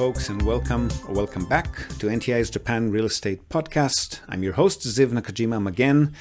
[0.00, 4.20] folks, and welcome or welcome back to NTI's Japan Real Estate Podcast.
[4.30, 6.14] I'm your host, Ziv Nakajima again,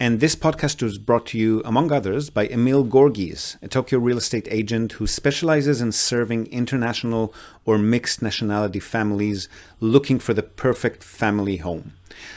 [0.00, 4.16] and this podcast was brought to you, among others, by Emil Gorgees, a Tokyo real
[4.16, 7.34] estate agent who specializes in serving international
[7.66, 11.92] or mixed nationality families looking for the perfect family home.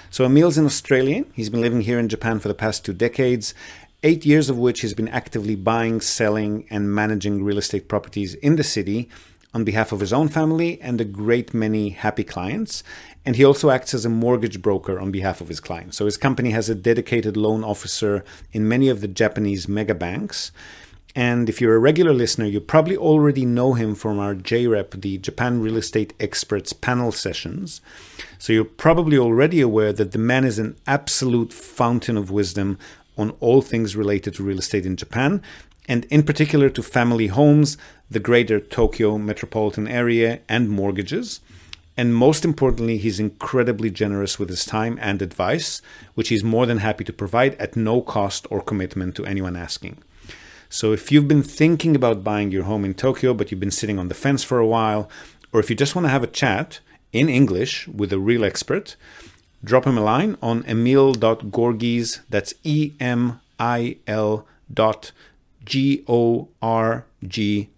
[0.09, 1.31] So, Emil's an Australian.
[1.33, 3.53] He's been living here in Japan for the past two decades,
[4.03, 8.57] eight years of which he's been actively buying, selling, and managing real estate properties in
[8.57, 9.07] the city
[9.53, 12.83] on behalf of his own family and a great many happy clients.
[13.25, 15.97] And he also acts as a mortgage broker on behalf of his clients.
[15.97, 20.51] So his company has a dedicated loan officer in many of the Japanese mega banks.
[21.15, 25.17] And if you're a regular listener, you probably already know him from our JREP, the
[25.17, 27.81] Japan Real Estate Experts panel sessions.
[28.37, 32.77] So you're probably already aware that the man is an absolute fountain of wisdom
[33.17, 35.41] on all things related to real estate in Japan,
[35.89, 37.77] and in particular to family homes,
[38.11, 41.41] the greater Tokyo metropolitan area, and mortgages.
[41.95, 45.81] And most importantly, he's incredibly generous with his time and advice,
[46.15, 49.97] which he's more than happy to provide at no cost or commitment to anyone asking.
[50.69, 53.99] So if you've been thinking about buying your home in Tokyo, but you've been sitting
[53.99, 55.09] on the fence for a while,
[55.51, 56.79] or if you just want to have a chat
[57.11, 58.95] in English with a real expert,
[59.63, 65.11] drop him a line on emil.gorgees, that's E M I L dot
[65.65, 67.69] G O R G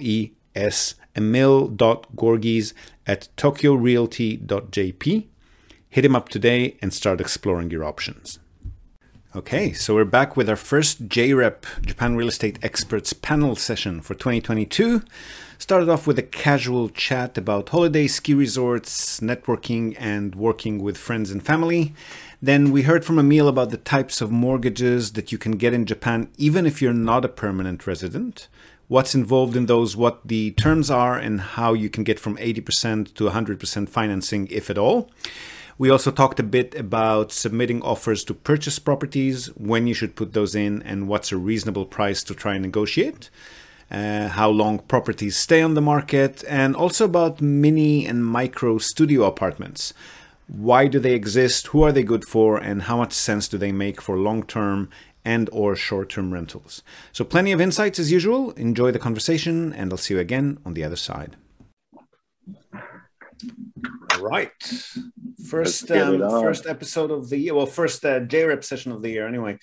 [0.00, 2.72] E S emil.gorgees
[3.06, 5.26] at tokyorealty.jp.
[5.88, 8.38] Hit him up today and start exploring your options.
[9.36, 14.14] Okay, so we're back with our first JREP Japan Real Estate Experts panel session for
[14.14, 15.02] 2022.
[15.58, 21.32] Started off with a casual chat about holiday ski resorts, networking, and working with friends
[21.32, 21.94] and family.
[22.40, 25.84] Then we heard from Emil about the types of mortgages that you can get in
[25.84, 28.46] Japan, even if you're not a permanent resident
[28.88, 33.14] what's involved in those, what the terms are, and how you can get from 80%
[33.14, 35.10] to 100% financing, if at all.
[35.76, 40.32] We also talked a bit about submitting offers to purchase properties, when you should put
[40.32, 43.30] those in, and what's a reasonable price to try and negotiate.
[43.90, 49.24] Uh, how long properties stay on the market, and also about mini and micro studio
[49.24, 49.92] apartments.
[50.46, 51.68] Why do they exist?
[51.68, 52.56] Who are they good for?
[52.56, 54.90] And how much sense do they make for long term
[55.24, 56.82] and or short-term rentals.
[57.12, 58.50] So plenty of insights as usual.
[58.52, 61.36] Enjoy the conversation and I'll see you again on the other side.
[64.20, 64.52] Right,
[65.44, 69.28] First um, first episode of the year, well first uh, JREP session of the year
[69.28, 69.58] anyway.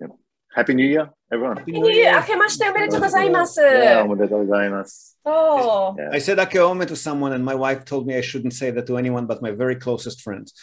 [0.00, 0.10] Yep.
[0.54, 1.56] Happy New Year everyone.
[1.56, 2.14] Happy New Year.
[2.20, 3.60] 明けましておめでとうございます。
[3.60, 5.18] Yeah, おめでとうございます。
[5.24, 5.96] Oh.
[5.98, 6.12] Yeah.
[6.12, 8.96] I said akeome to someone and my wife told me I shouldn't say that to
[8.96, 10.54] anyone but my very closest friends.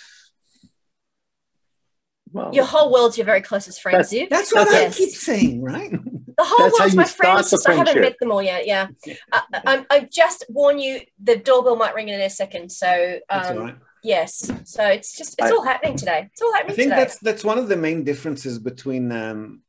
[2.34, 4.28] Well, Your whole world's your very closest friends, you.
[4.28, 4.96] That's what Yes.
[4.96, 5.92] I keep saying, right?
[5.92, 7.52] The whole That's world's my friends.
[7.52, 8.66] Just I haven't met them all yet.
[8.66, 8.88] Yeah.
[9.32, 12.72] I, I, I just warn you, the doorbell might ring in a second.
[12.72, 13.76] So, That's um, right.
[14.04, 14.52] yes.
[14.66, 16.30] So it's just, it's I- all happening today.
[16.32, 16.74] It's all happening.
[16.74, 17.02] I think today.
[17.02, 19.62] that's that's one of the main differences between um,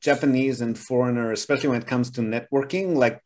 [0.00, 2.96] Japanese and foreigner, especially when it comes to networking.
[2.96, 3.22] Like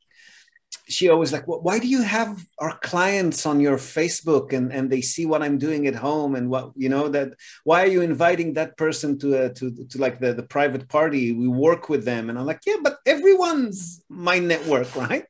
[0.93, 4.91] she always like, "Wh- why do you have our clients on your Facebook and and
[4.91, 7.29] they see what I'm doing at home and what you know that
[7.65, 11.33] why are you inviting that person to uh, to to like the the private party?
[11.33, 15.25] We work with them, and I'm like, yeah, but everyone's my network, right?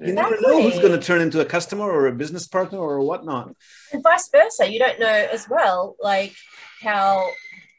[0.00, 3.00] You never know who's going to turn into a customer or a business partner or
[3.00, 3.54] whatnot.
[3.92, 4.64] and vice versa.
[4.72, 5.06] You don't know
[5.36, 6.34] as well, like
[6.82, 7.30] how,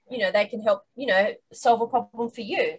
[0.09, 2.77] you know, they can help, you know, solve a problem for you.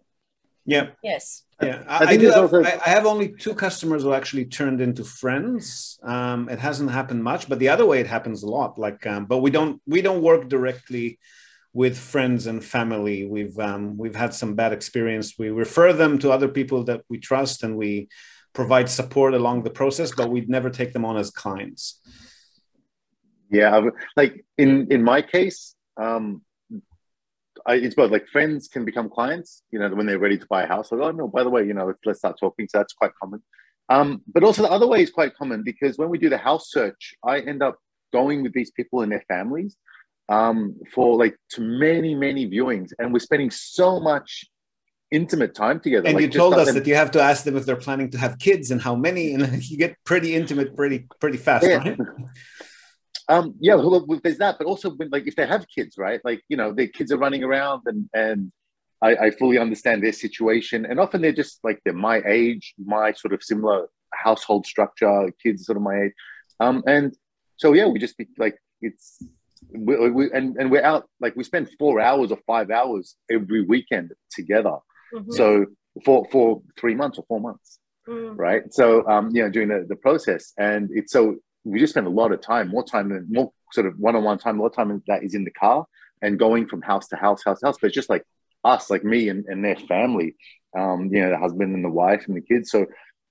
[0.67, 0.89] Yeah.
[1.03, 1.43] Yes.
[1.63, 2.27] Yeah, I I, I do.
[2.31, 5.99] Have, also- I, I have only two customers who actually turned into friends.
[6.03, 8.77] Um, it hasn't happened much, but the other way it happens a lot.
[8.79, 11.19] Like, um, but we don't we don't work directly
[11.73, 13.25] with friends and family.
[13.25, 15.35] We've um, we've had some bad experience.
[15.39, 18.09] We refer them to other people that we trust, and we
[18.53, 22.01] provide support along the process, but we'd never take them on as clients.
[23.51, 26.43] Yeah, like in in my case, um,
[27.67, 29.63] I, it's both like friends can become clients.
[29.71, 31.65] You know, when they're ready to buy a house, like oh no, by the way,
[31.67, 32.69] you know, let's, start talking.
[32.69, 33.43] So that's quite common.
[33.89, 36.71] Um, but also the other way is quite common because when we do the house
[36.71, 37.77] search, I end up
[38.13, 39.77] going with these people and their families
[40.29, 44.45] um, for like to many many viewings, and we're spending so much
[45.11, 46.07] intimate time together.
[46.07, 48.11] And like, you told us something- that you have to ask them if they're planning
[48.11, 51.77] to have kids and how many, and you get pretty intimate pretty pretty fast, Yeah.
[51.77, 51.99] right?
[53.29, 56.21] Um, yeah, well, there's that, but also when, like if they have kids, right?
[56.25, 58.53] Like you know, their kids are running around, and and
[59.03, 63.13] I, I fully understand their situation, and often they're just like they're my age, my
[63.13, 66.13] sort of similar household structure, kids sort of my age,
[66.61, 67.17] um, and
[67.57, 69.23] so yeah, we just be like it's
[69.73, 73.63] we, we and and we're out like we spend four hours or five hours every
[73.63, 74.77] weekend together,
[75.15, 75.33] Mhm.
[75.33, 75.67] so
[76.05, 77.79] for for three months or four months.
[78.07, 78.39] Mm.
[78.39, 78.65] right?
[78.71, 82.11] So, um, you know, during the, the process, and it's so we just spend a
[82.11, 85.35] lot of time, more time than more sort of one-on-one time, more time that is
[85.35, 85.87] in the car
[86.23, 87.77] and going from house to house, house to house.
[87.81, 88.25] But it's just like
[88.65, 90.37] us, like me and, and their family,
[90.77, 92.71] um, you know, the husband and the wife and the kids.
[92.71, 92.87] So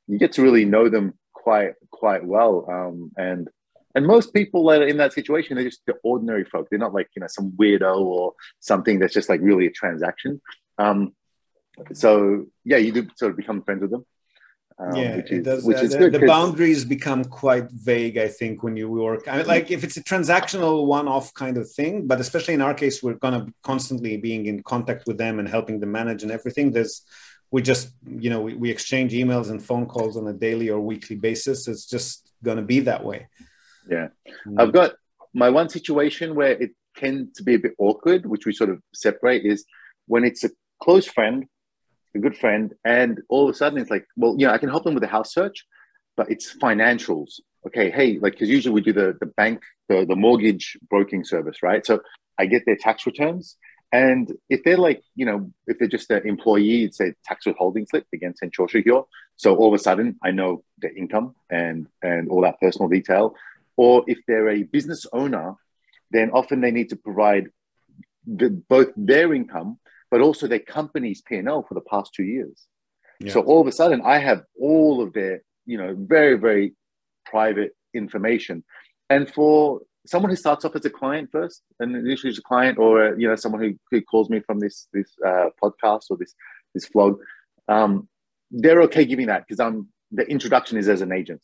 [0.08, 2.66] you get to really know them quite quite well.
[2.70, 3.50] Um, and
[3.96, 6.68] and most people that are in that situation, they're just the ordinary folk.
[6.70, 10.42] They're not like you know some weirdo or something that's just like really a transaction.
[10.78, 11.14] Um,
[11.94, 14.06] so yeah, you do sort of become friends with them.
[14.80, 16.14] Um, yeah, which it is, does, which uh, is the, good.
[16.14, 19.28] the boundaries become quite vague, I think, when you work.
[19.28, 22.74] I mean, like if it's a transactional one-off kind of thing, but especially in our
[22.74, 26.32] case, we're gonna be constantly being in contact with them and helping them manage and
[26.32, 26.72] everything.
[26.72, 27.04] There's
[27.52, 30.80] we just you know we, we exchange emails and phone calls on a daily or
[30.80, 31.68] weekly basis.
[31.68, 33.28] It's just gonna be that way.
[33.88, 34.08] Yeah.
[34.48, 34.60] Mm.
[34.60, 34.94] I've got
[35.34, 38.82] my one situation where it tends to be a bit awkward, which we sort of
[38.94, 39.66] separate, is
[40.08, 41.46] when it's a close friend,
[42.16, 44.70] a good friend, and all of a sudden it's like, well, you know, I can
[44.70, 45.66] help them with the house search,
[46.16, 47.40] but it's financials.
[47.68, 51.64] Okay, hey, like because usually we do the the bank, the, the mortgage broking service,
[51.64, 51.86] right?
[51.86, 52.02] So
[52.38, 53.58] I get their tax returns.
[53.92, 57.86] And if they're like, you know, if they're just an employee, it's a tax withholding
[57.86, 59.04] slip against Enchosha here.
[59.36, 63.36] So all of a sudden I know their income and and all that personal detail
[63.76, 65.56] or if they're a business owner,
[66.12, 67.50] then often they need to provide
[68.26, 69.80] the, both their income
[70.14, 72.68] but also their company's P&L for the past two years.
[73.20, 73.34] Yeah.
[73.34, 76.76] So all of a sudden, I have all of their, you know, very very
[77.26, 78.64] private information,
[79.10, 82.78] and for someone who starts off as a client first, and initially as a client,
[82.78, 86.36] or you know, someone who, who calls me from this this uh, podcast or this
[86.76, 87.18] this vlog,
[87.68, 88.08] um,
[88.52, 91.42] they're okay giving that because I'm the introduction is as an agent.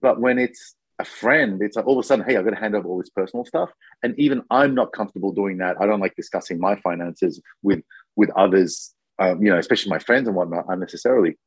[0.00, 2.60] But when it's a friend, it's like all of a sudden, hey, I've got to
[2.60, 3.70] hand over all this personal stuff.
[4.02, 5.76] And even I'm not comfortable doing that.
[5.80, 7.80] I don't like discussing my finances with
[8.18, 11.38] with others, um, you know, especially my friends and whatnot, unnecessarily.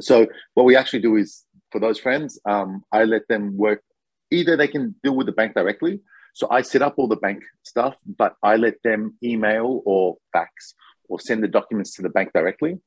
[0.00, 3.82] So what we actually do is for those friends, um, I let them work.
[4.32, 6.00] Either they can deal with the bank directly.
[6.34, 10.74] So I set up all the bank stuff, but I let them email or fax
[11.08, 12.78] or send the documents to the bank directly.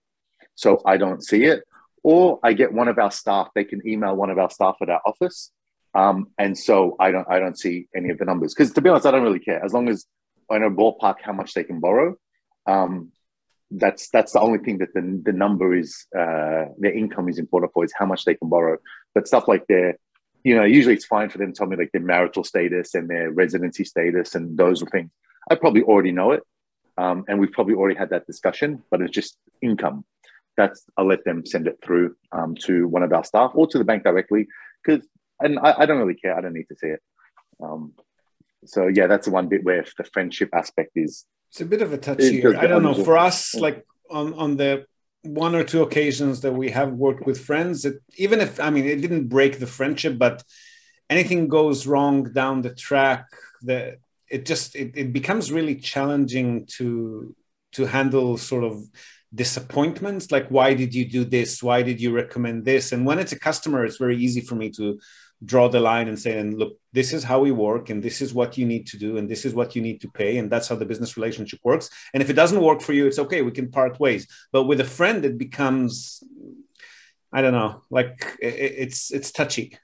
[0.55, 1.63] So I don't see it.
[2.03, 4.89] Or I get one of our staff, they can email one of our staff at
[4.89, 5.51] our office
[5.95, 8.89] um, and so I don't I don't see any of the numbers because to be
[8.89, 10.05] honest, I don't really care as long as
[10.49, 12.15] I know ballpark how much they can borrow.
[12.65, 13.11] Um,
[13.71, 17.73] that's that's the only thing that the, the number is uh, their income is important
[17.73, 18.77] for is how much they can borrow.
[19.15, 19.97] But stuff like their,
[20.43, 23.09] you know, usually it's fine for them to tell me like their marital status and
[23.09, 25.11] their residency status and those things.
[25.49, 26.43] I probably already know it,
[26.97, 28.83] um, and we've probably already had that discussion.
[28.91, 30.05] But it's just income.
[30.55, 33.77] That's I'll let them send it through um, to one of our staff or to
[33.77, 34.47] the bank directly
[34.85, 35.05] because
[35.39, 36.37] and I, I, don't really care.
[36.37, 37.01] I don't need to see it.
[37.61, 37.93] Um,
[38.65, 41.25] so yeah, that's the one bit where the friendship aspect is.
[41.53, 42.43] It's a bit of a touchy.
[42.43, 42.95] I don't know.
[42.95, 44.87] For us, like on on the
[45.21, 48.85] one or two occasions that we have worked with friends, it, even if I mean
[48.85, 50.43] it didn't break the friendship, but
[51.11, 53.27] anything goes wrong down the track,
[53.61, 53.99] that
[54.31, 57.35] it just it, it becomes really challenging to
[57.73, 58.83] to handle sort of
[59.35, 63.31] disappointments like why did you do this why did you recommend this and when it's
[63.31, 64.99] a customer it's very easy for me to
[65.45, 68.33] draw the line and say and look this is how we work and this is
[68.33, 70.67] what you need to do and this is what you need to pay and that's
[70.67, 71.89] how the business relationship works.
[72.13, 74.27] And if it doesn't work for you it's okay we can part ways.
[74.51, 76.23] But with a friend it becomes
[77.35, 79.75] i don't know like it's it's touchy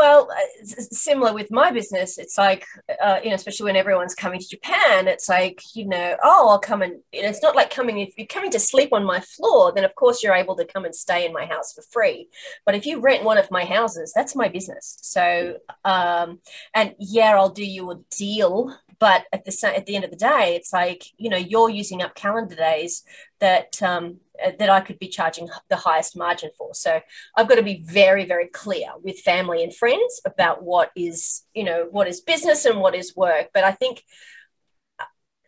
[0.00, 2.64] Well, uh, similar with my business, it's like,
[3.02, 6.58] uh, you know, especially when everyone's coming to Japan, it's like, you know, oh, I'll
[6.58, 9.20] come and, you know, it's not like coming, if you're coming to sleep on my
[9.20, 12.28] floor, then of course you're able to come and stay in my house for free.
[12.64, 14.96] But if you rent one of my houses, that's my business.
[15.02, 16.38] So, um,
[16.72, 18.74] and yeah, I'll do you a deal.
[18.98, 22.02] But at the at the end of the day, it's like you know you're using
[22.02, 23.02] up calendar days
[23.38, 24.18] that um,
[24.58, 26.74] that I could be charging the highest margin for.
[26.74, 27.00] So
[27.36, 31.64] I've got to be very, very clear with family and friends about what is, you
[31.64, 33.50] know, what is business and what is work.
[33.52, 34.02] But I think,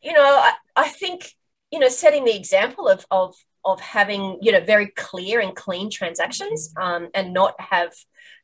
[0.03, 1.33] you know, I, I think,
[1.71, 3.35] you know, setting the example of, of,
[3.65, 7.93] of having, you know, very clear and clean transactions um, and not have,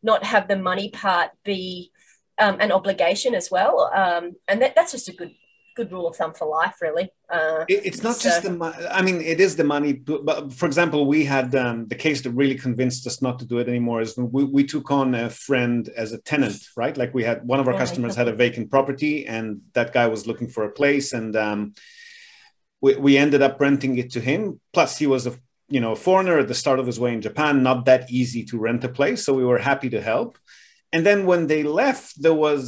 [0.02, 1.90] not have the money part be
[2.38, 3.90] um, an obligation as well.
[3.92, 5.32] Um, and that, that's just a good,
[5.78, 7.06] good rule of thumb for life, really.
[7.36, 10.20] Uh, It- it's not so- just the money i mean it is the money but
[10.30, 13.56] but for example we had um, the case that really convinced us not to do
[13.62, 16.96] it anymore is we, we took on a friend as a tenant right?
[17.02, 20.06] Like we had one of our Yeah, customers had a vacant property and that guy
[20.14, 21.60] was looking for a place and um,
[22.84, 24.40] we, we ended up renting it to him.
[24.76, 25.32] Plus he was a
[25.76, 28.42] you know a foreigner at the start of his way in japan not that easy
[28.50, 29.20] to rent a place.
[29.24, 30.30] So we were happy to help.
[30.94, 32.62] And then when they left there was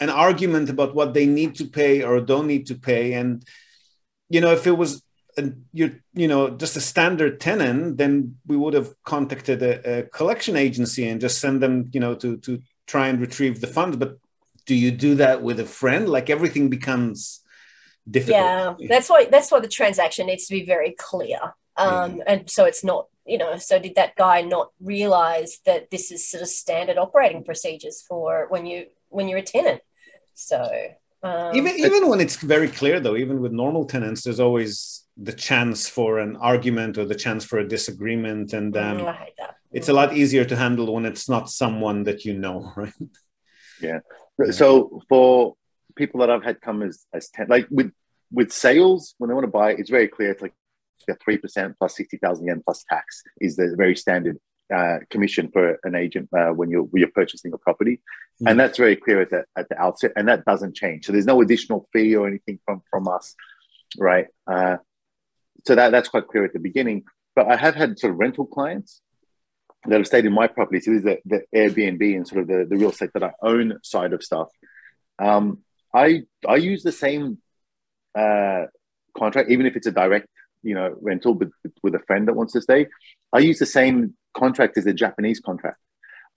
[0.00, 3.44] an argument about what they need to pay or don't need to pay and
[4.28, 5.02] you know if it was
[5.72, 10.56] you're you know just a standard tenant, then we would have contacted a, a collection
[10.56, 13.96] agency and just send them you know to to try and retrieve the funds.
[13.96, 14.18] But
[14.64, 16.08] do you do that with a friend?
[16.08, 17.40] Like everything becomes
[18.10, 18.36] difficult.
[18.38, 21.38] Yeah, that's why that's why the transaction needs to be very clear.
[21.76, 26.10] Um, and so it's not you know so did that guy not realize that this
[26.10, 29.80] is sort of standard operating procedures for when you when you're a tenant
[30.34, 30.60] so
[31.22, 35.32] um, even even when it's very clear though even with normal tenants there's always the
[35.32, 39.36] chance for an argument or the chance for a disagreement and mm, um, I hate
[39.38, 39.56] that.
[39.72, 42.92] it's a lot easier to handle when it's not someone that you know right
[43.80, 44.00] Yeah.
[44.50, 45.54] So for
[45.96, 47.92] people that I've had come as as ten, like with
[48.32, 50.30] with sales, when they want to buy, it's very clear.
[50.30, 50.54] It's like
[51.08, 54.38] a three percent plus sixty thousand yen plus tax is the very standard
[54.74, 58.00] uh, commission for an agent uh, when you're when you're purchasing a property,
[58.42, 58.50] Mm.
[58.50, 61.06] and that's very clear at the at the outset, and that doesn't change.
[61.06, 63.34] So there's no additional fee or anything from from us,
[63.98, 64.26] right?
[64.46, 64.76] Uh,
[65.66, 67.04] so that that's quite clear at the beginning.
[67.34, 69.00] But I have had sort of rental clients
[69.86, 70.80] that have stayed in my property.
[70.80, 73.32] So this is the, the Airbnb and sort of the, the real estate that I
[73.42, 74.48] own side of stuff.
[75.18, 75.58] Um,
[75.94, 77.38] I I use the same
[78.14, 78.64] uh,
[79.16, 80.28] contract, even if it's a direct,
[80.62, 82.88] you know, rental with, with a friend that wants to stay.
[83.32, 85.78] I use the same contract is a Japanese contract,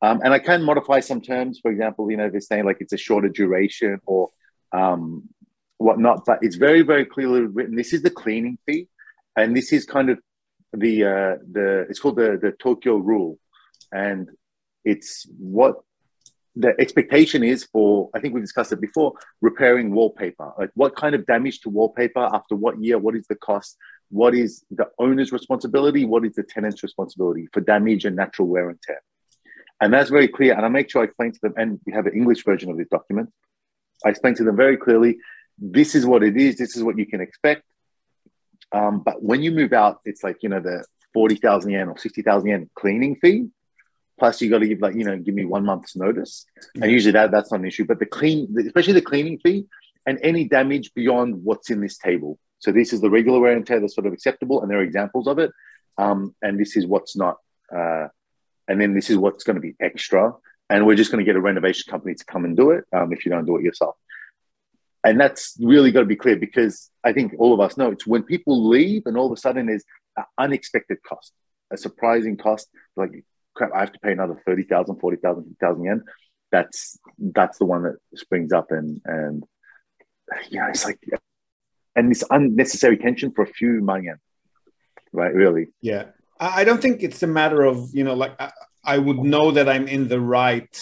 [0.02, 1.60] um, and I can modify some terms.
[1.62, 4.30] For example, you know, they're saying like it's a shorter duration or
[4.72, 5.30] um,
[5.78, 7.76] whatnot, but it's very very clearly written.
[7.76, 8.88] This is the cleaning fee,
[9.36, 10.20] and this is kind of
[10.74, 13.38] the uh, the it's called the the Tokyo rule,
[13.92, 14.30] and
[14.86, 15.76] it's what
[16.56, 21.14] the expectation is for i think we discussed it before repairing wallpaper like what kind
[21.14, 23.78] of damage to wallpaper after what year what is the cost
[24.10, 26.06] what is the owner's responsibility?
[26.06, 29.02] What is the tenant's responsibility for damage and natural wear and tear?
[29.82, 32.06] And that's very clear and i make sure i explain to them and we have
[32.06, 33.32] an english version of this document.
[34.06, 35.20] I explain to them very clearly
[35.58, 37.64] this is what it is this is what you can expect.
[38.72, 42.50] Um, but when you move out it's like you know the 40000 yen or 60000
[42.50, 43.48] yen cleaning fee
[44.20, 46.46] plus you got to give like you know give me one month's notice.
[46.76, 49.66] And usually that that's not an issue but the clean especially the cleaning fee
[50.06, 53.66] and any damage beyond what's in this table so this is the regular wear and
[53.66, 55.52] tear that's sort of acceptable and there are examples of it
[55.98, 57.38] um, and this is what's not
[57.76, 58.08] uh,
[58.68, 60.34] and then this is what's going to be extra
[60.70, 63.12] and we're just going to get a renovation company to come and do it um,
[63.12, 63.96] if you don't do it yourself
[65.04, 68.08] and that's really got to be clear because i think all of us know it's
[68.08, 69.86] when people leave and all of a sudden there's
[70.18, 71.34] an unexpected cost
[71.72, 73.24] a surprising cost like
[73.60, 76.04] crap, I have to pay another 30,000, 40,000, 50,000 yen.
[76.52, 79.44] That's, that's the one that springs up and, and
[80.50, 81.00] yeah, it's like,
[82.00, 83.72] and this unnecessary tension for a few
[84.06, 84.20] yen,
[85.12, 85.34] right?
[85.34, 85.66] Really.
[85.82, 86.04] Yeah.
[86.40, 88.52] I I don't think it's a matter of, you know, like I,
[88.84, 90.74] I would know that I'm in the right,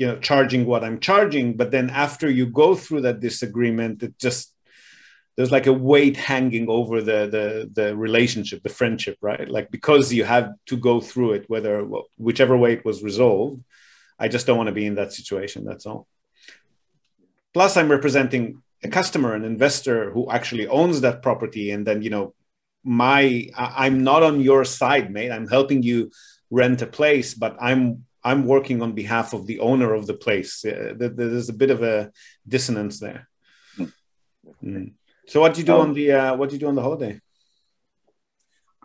[0.00, 1.46] you know, charging what I'm charging.
[1.60, 4.44] But then after you go through that disagreement, it just,
[5.36, 7.46] there's like a weight hanging over the, the
[7.78, 9.48] the relationship, the friendship, right?
[9.56, 11.74] Like because you have to go through it, whether
[12.28, 13.62] whichever way it was resolved.
[14.24, 15.64] I just don't want to be in that situation.
[15.64, 16.02] That's all.
[17.54, 18.44] Plus, I'm representing
[18.82, 22.34] a customer, an investor who actually owns that property, and then you know,
[22.84, 25.30] my I- I'm not on your side, mate.
[25.30, 26.10] I'm helping you
[26.50, 30.64] rent a place, but I'm I'm working on behalf of the owner of the place.
[30.64, 32.10] Uh, there- there's a bit of a
[32.46, 33.28] dissonance there.
[34.62, 34.92] Mm.
[35.26, 36.82] So what do you do Um, on the uh, what do you do on the
[36.82, 37.20] holiday?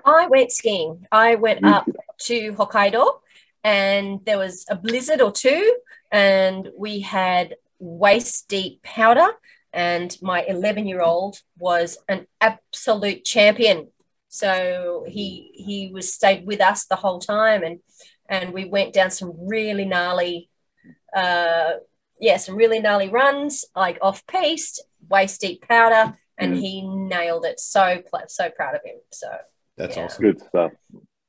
[0.06, 1.06] I went skiing.
[1.12, 1.86] I went You- up
[2.28, 3.20] to Hokkaido
[3.64, 5.64] and there was a blizzard or two,
[6.12, 9.28] and we had waist deep powder.
[9.76, 13.90] And my 11 year old was an absolute champion.
[14.30, 17.80] So he he was stayed with us the whole time, and
[18.28, 20.50] and we went down some really gnarly,
[21.16, 21.74] uh,
[22.20, 26.60] yeah, some really gnarly runs, like off piste, waist deep powder, and Mm.
[26.60, 27.60] he nailed it.
[27.60, 28.98] So so proud of him.
[29.12, 29.28] So
[29.78, 30.06] That's Yeah.
[30.06, 30.24] awesome.
[30.24, 30.72] Good stuff.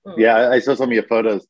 [0.07, 0.19] Mm.
[0.19, 0.37] Yeah.
[0.37, 1.45] I, I saw some of your photos,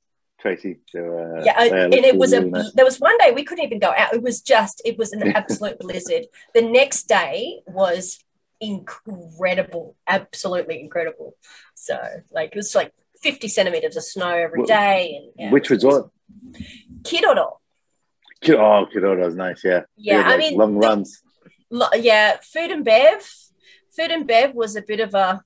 [0.46, 0.78] Tracey.
[0.94, 2.72] Were, uh, yeah, I- and it was a nice.
[2.72, 4.14] there was one day we couldn't even go out.
[4.14, 6.24] It was just it was an absolute blizzard.
[6.54, 8.18] The next day was
[8.60, 11.34] incredible, absolutely incredible.
[11.74, 11.98] So
[12.30, 15.14] like it was like fifty centimeters of snow every day.
[15.16, 16.10] And yeah, Which was resort?
[17.02, 17.58] Kiroro.
[18.40, 19.64] Ki- Oh, was nice.
[19.64, 19.82] Yeah.
[19.96, 21.22] Yeah, I mean long the- runs.
[21.70, 23.28] Lo- yeah, food and bev.
[23.96, 25.42] Food and bev was a bit of a,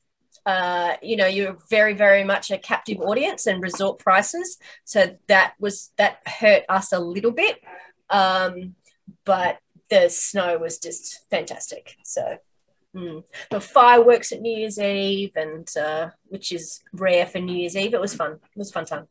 [0.47, 4.59] uh, you know, you're very, very much a captive audience and resort prices.
[4.85, 7.59] So that was that hurt us a little bit,
[8.09, 8.75] um,
[9.25, 11.97] but the snow was just fantastic.
[12.04, 12.38] So.
[12.92, 13.23] Mm.
[13.52, 17.94] The fireworks at New Year's Eve, and uh, which is rare for New Year's Eve.
[17.94, 18.32] It was fun.
[18.32, 19.06] It was a fun time.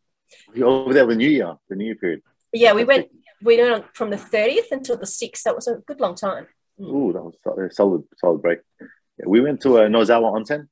[0.53, 2.21] You're over there with New Year, the New Year period.
[2.51, 3.07] Yeah, we went.
[3.41, 5.45] We went from the thirtieth until the sixth.
[5.45, 6.47] That was a good long time.
[6.81, 7.35] Ooh, that was
[7.71, 8.59] a solid, solid break.
[8.81, 10.67] Yeah, we went to uh, Nozawa Onsen.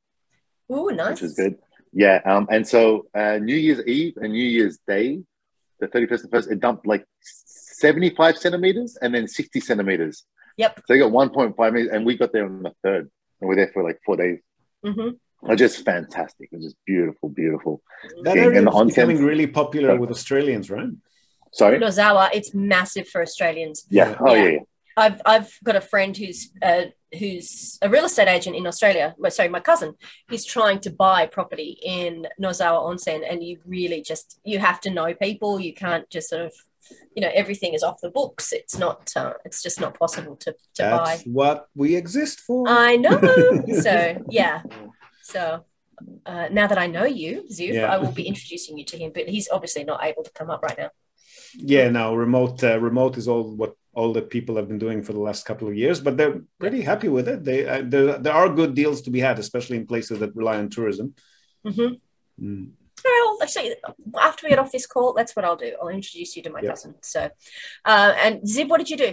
[0.71, 1.21] Ooh, nice.
[1.21, 1.55] which is good.
[1.93, 5.19] Yeah, um, and so uh, New Year's Eve and New Year's Day,
[5.79, 10.23] the thirty first and first, it dumped like seventy five centimeters and then sixty centimeters.
[10.57, 10.79] Yep.
[10.79, 13.09] So they got one point five meters, and we got there on the third,
[13.39, 14.39] and we're there for like four days.
[14.85, 15.09] Mm-hmm.
[15.09, 16.49] It was just fantastic.
[16.51, 17.81] It was just beautiful, beautiful.
[18.23, 20.89] That Yeah, area and is becoming really popular with Australians, right?
[21.53, 21.79] Sorry.
[21.79, 23.85] Nozawa, it's massive for Australians.
[23.89, 24.15] Yeah.
[24.19, 24.43] Oh Yeah.
[24.43, 24.49] yeah.
[24.49, 24.59] yeah.
[24.97, 26.85] I've I've got a friend who's uh,
[27.17, 29.15] who's a real estate agent in Australia.
[29.29, 29.93] Sorry, my cousin.
[30.29, 34.89] He's trying to buy property in Nozawa Onsen, and you really just you have to
[34.89, 35.59] know people.
[35.59, 36.53] You can't just sort of,
[37.15, 38.51] you know, everything is off the books.
[38.51, 39.11] It's not.
[39.15, 41.29] Uh, it's just not possible to to That's buy.
[41.31, 42.65] what we exist for.
[42.67, 43.19] I know.
[43.81, 44.61] so yeah.
[45.23, 45.63] So.
[46.27, 47.91] Uh, now that I know you, Ziv, Yeah.
[47.91, 50.61] I will be introducing you to him, but he's obviously not able to come up
[50.61, 50.91] right now.
[51.55, 55.13] yeah, no, remote uh, remote is all what all the people have been doing for
[55.13, 57.43] the last couple of years, but they're pretty happy with it.
[57.43, 60.57] They uh, there, there are good deals to be had, especially in places that rely
[60.57, 61.07] on tourism.
[61.65, 61.93] hmm
[62.39, 62.69] Mm.
[63.03, 63.73] Well, actually,
[64.27, 65.71] after we get off this call, that's what I'll do.
[65.81, 66.69] I'll introduce you to my Yeah.
[66.69, 66.93] cousin.
[67.01, 67.21] So,
[67.91, 69.11] uh, and Ziv, what did you do?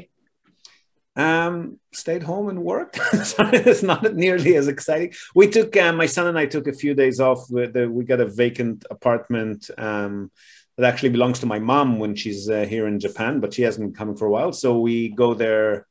[1.17, 2.99] Um, stayed home and worked.
[3.12, 5.12] it's not nearly as exciting.
[5.35, 7.41] We took uh, my son and I took a few days off.
[7.49, 10.31] The, we got a vacant apartment um,
[10.76, 13.87] that actually belongs to my mom when she's uh, here in Japan, but she hasn't
[13.87, 14.52] been coming for a while.
[14.52, 15.87] So we go there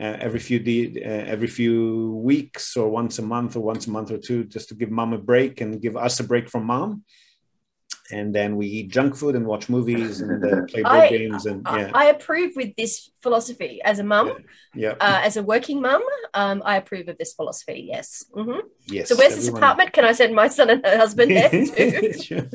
[0.00, 3.90] uh, every few de- uh, every few weeks or once a month or once a
[3.90, 6.64] month or two, just to give mom a break and give us a break from
[6.64, 7.04] mom.
[8.10, 11.46] And then we eat junk food and watch movies and uh, play board I- games
[11.46, 14.30] and I- yeah, I approve with this philosophy as a mum,
[14.74, 16.02] yeah, uh, as a working mum.
[16.34, 17.86] Um, I approve of this philosophy.
[17.88, 18.24] Yes.
[18.34, 19.08] hmm yes.
[19.08, 19.92] So, where's this apartment?
[19.92, 22.12] Can I send my son and her husband there too?
[22.22, 22.48] Sure.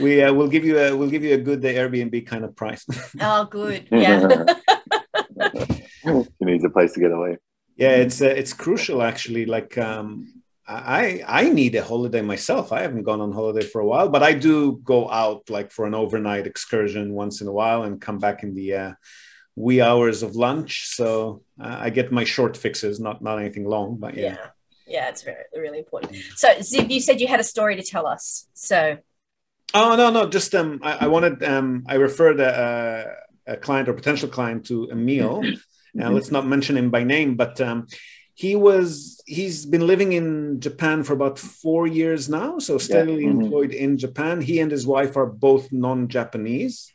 [0.00, 2.56] We uh, will give you a we'll give you a good uh, Airbnb kind of
[2.56, 2.86] price.
[3.20, 3.88] oh, good.
[3.90, 4.44] Yeah.
[6.38, 7.38] he needs a place to get away.
[7.76, 9.46] yeah, it's uh, it's crucial actually.
[9.46, 10.32] Like um,
[10.66, 12.72] I I need a holiday myself.
[12.72, 15.86] I haven't gone on holiday for a while, but I do go out like for
[15.86, 18.92] an overnight excursion once in a while and come back in the uh,
[19.56, 20.88] wee hours of lunch.
[20.88, 24.34] So uh, I get my short fixes, not not anything long, but yeah.
[24.34, 24.46] yeah.
[24.86, 26.16] Yeah, it's very really important.
[26.36, 28.48] So, Ziv, you said you had a story to tell us.
[28.52, 28.98] So,
[29.74, 33.94] Oh no, no, just um, I, I wanted um, I referred a, a, client or
[33.94, 35.42] potential client to Emil.
[35.94, 37.86] Now let's not mention him by name, but um,
[38.34, 43.42] he was he's been living in Japan for about four years now, so steadily mhm.
[43.42, 44.40] employed in Japan.
[44.40, 46.92] He and his wife are both non-Japanese.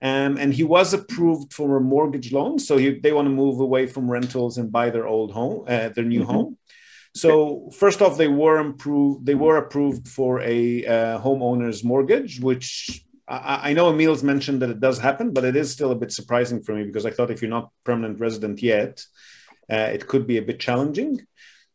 [0.00, 3.60] Um, and he was approved for a mortgage loan, so he, they want to move
[3.60, 6.26] away from rentals and buy their old home, uh, their new Mhm.
[6.26, 6.58] home.
[7.14, 9.26] So first off, they were approved.
[9.26, 14.70] They were approved for a uh, homeowner's mortgage, which I, I know Emil's mentioned that
[14.70, 17.30] it does happen, but it is still a bit surprising for me because I thought
[17.30, 19.04] if you're not permanent resident yet,
[19.70, 21.26] uh, it could be a bit challenging.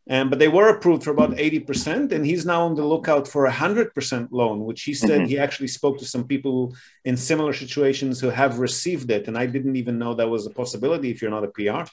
[0.10, 3.46] Um, but they were approved for about 80%, and he's now on the lookout for
[3.46, 5.28] a 100% loan, which he said Mhm.
[5.28, 6.74] he actually spoke to some people
[7.04, 9.28] in similar situations who have received it.
[9.28, 11.86] And I didn't even know that was a possibility if you're not a PR.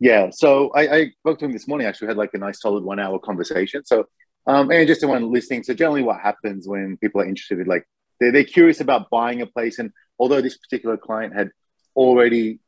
[0.00, 1.86] Yeah, so I, I spoke to him this morning.
[1.86, 3.84] Actually, had like a nice, solid one-hour conversation.
[3.84, 4.06] So,
[4.46, 5.64] um, and just anyone listening.
[5.64, 7.84] So, generally, what happens when people are interested in, like,
[8.20, 11.50] they're, they're curious about buying a place, and although this particular client had
[11.96, 12.60] already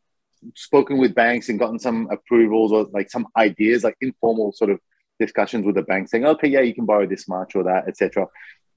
[0.57, 4.81] spoken with banks and gotten some approvals or like some ideas, like informal sort of
[5.21, 8.27] discussions with the bank, saying, "Okay, yeah, you can borrow this much or that, etc."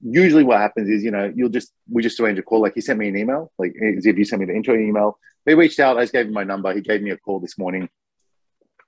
[0.00, 2.60] Usually, what happens is, you know, you'll just we just arrange a call.
[2.60, 5.18] Like he sent me an email, like if you sent me the intro email.
[5.46, 5.98] They reached out.
[5.98, 6.72] I just gave him my number.
[6.72, 7.88] He gave me a call this morning.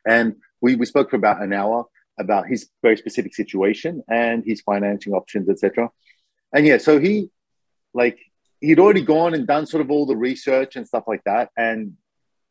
[0.06, 1.86] And we, we spoke for about an hour
[2.18, 5.90] about his very specific situation and his financing options, etc.
[6.52, 7.30] And yeah, so he
[7.92, 8.18] like
[8.60, 11.94] he'd already gone and done sort of all the research and stuff like that, and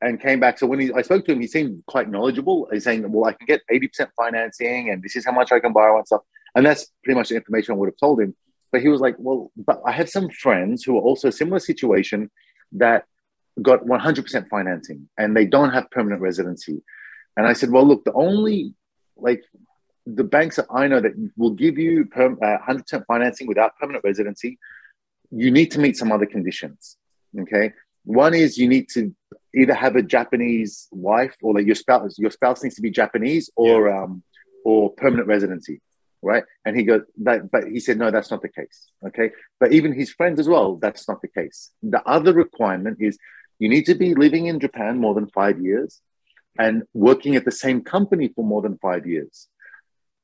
[0.01, 0.59] and came back.
[0.59, 2.67] So when he, I spoke to him, he seemed quite knowledgeable.
[2.71, 5.59] He's saying, "Well, I can get eighty percent financing, and this is how much I
[5.59, 6.21] can borrow and stuff."
[6.55, 8.35] And that's pretty much the information I would have told him.
[8.71, 12.29] But he was like, "Well, but I have some friends who are also similar situation
[12.73, 13.05] that
[13.61, 16.83] got one hundred percent financing, and they don't have permanent residency."
[17.37, 18.73] And I said, well, look, the only
[19.17, 19.43] like
[20.05, 24.03] the banks that I know that will give you per, uh, 100% financing without permanent
[24.03, 24.59] residency,
[25.31, 26.97] you need to meet some other conditions.
[27.39, 27.73] Okay.
[28.03, 29.13] One is you need to
[29.55, 33.49] either have a Japanese wife or like your spouse, your spouse needs to be Japanese
[33.55, 34.23] or, um,
[34.63, 35.81] or permanent residency.
[36.21, 36.43] Right.
[36.65, 38.89] And he goes, that, but he said, no, that's not the case.
[39.07, 39.31] Okay.
[39.59, 41.71] But even his friends as well, that's not the case.
[41.81, 43.17] The other requirement is
[43.57, 46.01] you need to be living in Japan more than five years
[46.57, 49.47] and working at the same company for more than five years.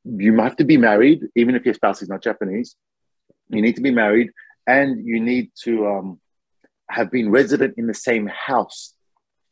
[0.05, 2.75] You have to be married, even if your spouse is not Japanese.
[3.49, 4.31] You need to be married,
[4.65, 6.19] and you need to um,
[6.89, 8.93] have been resident in the same house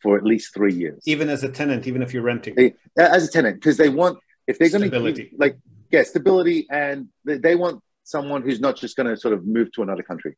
[0.01, 2.55] for at least three years, Even as a tenant, even if you're renting.
[2.55, 5.57] They- as a tenant, because they want if they're going to like
[5.91, 9.71] yeah stability and they, they want someone who's not just going to sort of move
[9.73, 10.35] to another country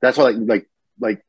[0.00, 0.66] that's why like like
[0.98, 1.20] like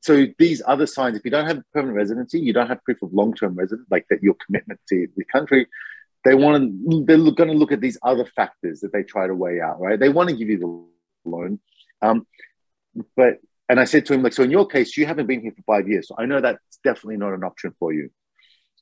[0.00, 3.12] so these other signs if you don't have permanent residency you don't have proof of
[3.12, 5.66] long-term residence like that your commitment to the country
[6.24, 9.34] they want to they're going to look at these other factors that they try to
[9.34, 9.98] weigh out right?
[9.98, 11.58] They want to give you the loan
[12.02, 12.26] um,
[13.16, 15.52] but and i said to him like so in your case you haven't been here
[15.56, 18.10] for five years so i know that's definitely not an option for you.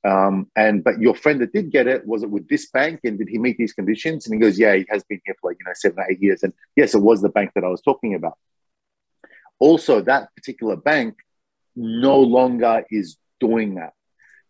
[0.02, 3.18] Um, and but your friend that did get it was it with this bank and
[3.18, 4.26] did he meet these conditions?
[4.26, 6.22] And he goes yeah he has been here for like you know seven or eight
[6.22, 8.38] years and yes it was the bank that i was talking about
[9.60, 11.16] also that particular bank
[11.76, 13.92] no longer is doing that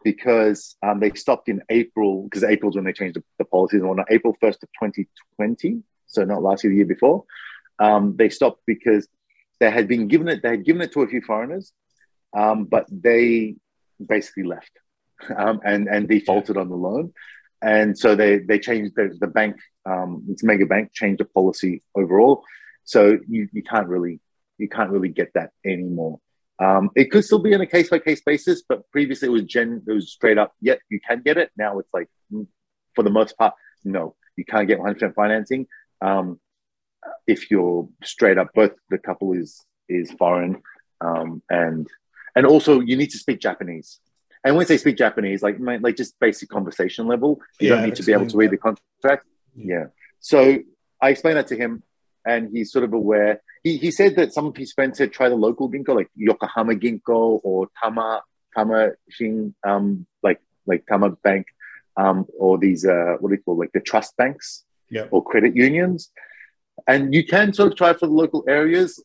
[0.02, 4.02] because um, they stopped in April because April's when they changed the, the policies on
[4.08, 7.24] April 1st of 2020 so not last year the year before
[7.78, 9.06] um, they stopped because
[9.58, 11.72] they had been given it they had given it to a few foreigners
[12.32, 13.56] um, but they
[14.04, 14.70] basically left
[15.36, 17.12] um, and and defaulted on the loan.
[17.62, 21.82] And so they they changed the, the bank um, it's mega bank changed the policy
[21.94, 22.44] overall.
[22.84, 24.20] So you, you can't really
[24.60, 26.20] you can't really get that anymore
[26.60, 29.44] um, it could still be on a case by case basis, but previously it was
[29.44, 30.52] gen, it was straight up.
[30.60, 31.50] Yet you can get it.
[31.56, 32.46] Now it's like, mm,
[32.94, 35.66] for the most part, no, you can't get 100% financing.
[36.02, 36.38] Um,
[37.26, 40.60] if you're straight up, both the couple is is foreign,
[41.00, 41.88] um, and
[42.36, 43.98] and also you need to speak Japanese.
[44.44, 47.94] And when they speak Japanese, like like just basic conversation level, you yeah, don't need
[47.94, 49.24] to be able to read the contract.
[49.56, 49.86] Yeah.
[50.18, 50.58] So
[51.00, 51.82] I explained that to him,
[52.26, 55.30] and he's sort of aware he, he said that some of his friends had tried
[55.30, 58.22] the local ginko, like Yokohama Ginko or Tama
[58.54, 61.46] Tama Shin, um, like like Tama Bank,
[61.96, 65.06] um, or these uh, what do you call like the trust banks yeah.
[65.10, 66.10] or credit unions,
[66.86, 69.02] and you can sort of try for the local areas.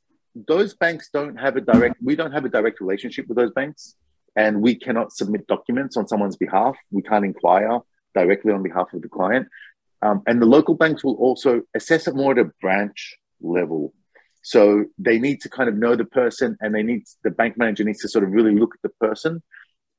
[0.47, 1.95] Those banks don't have a direct.
[2.03, 3.95] We don't have a direct relationship with those banks,
[4.35, 6.75] and we cannot submit documents on someone's behalf.
[6.91, 7.79] We can't inquire
[8.13, 9.47] directly on behalf of the client.
[10.01, 13.93] Um, and the local banks will also assess it more at a branch level.
[14.45, 17.83] So they need to kind of know the person and they need the bank manager
[17.83, 19.41] needs to sort of really look at the person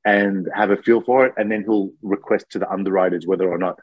[0.05, 1.35] and have a feel for it.
[1.37, 3.77] And then he'll request to the underwriters whether or not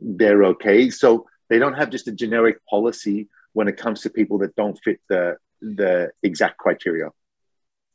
[0.00, 0.90] they're okay.
[0.90, 4.76] So they don't have just a generic policy when it comes to people that don't
[4.82, 7.10] fit the the exact criteria.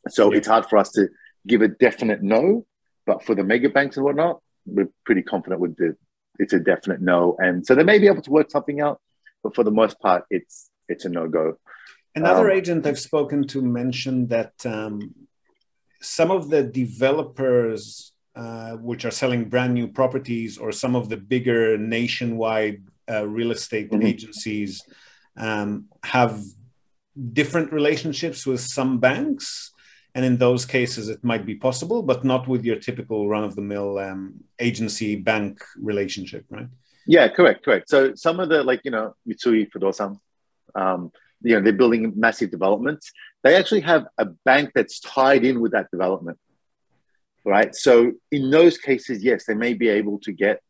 [0.07, 0.37] So yeah.
[0.37, 1.09] it's hard for us to
[1.45, 2.65] give a definite no,
[3.05, 5.97] but for the mega banks and whatnot, we're pretty confident with the
[6.39, 7.35] it's a definite no.
[7.37, 9.01] And so they may be able to work something out,
[9.43, 11.57] but for the most part, it's it's a no go.
[12.17, 14.95] Another um, agent I've spoken to mentioned that um,
[16.01, 21.17] some of the developers, uh, which are selling brand new properties, or some of the
[21.33, 22.81] bigger nationwide
[23.13, 24.05] uh, real estate mm-hmm.
[24.11, 24.71] agencies,
[25.37, 26.33] um, have
[27.39, 29.71] different relationships with some banks.
[30.15, 33.55] And in those cases, it might be possible, but not with your typical run of
[33.55, 34.21] the mill um,
[34.57, 36.69] agency bank relationship, right?
[37.05, 37.89] Yeah, correct, correct.
[37.89, 40.19] So some of the, like, you know, Mitsui Fudosan,
[40.73, 43.11] um, you know, they're building massive developments.
[43.43, 46.37] They actually have a bank that's tied in with that development,
[47.45, 47.73] right?
[47.75, 50.61] So in those cases, yes, they may be able to get,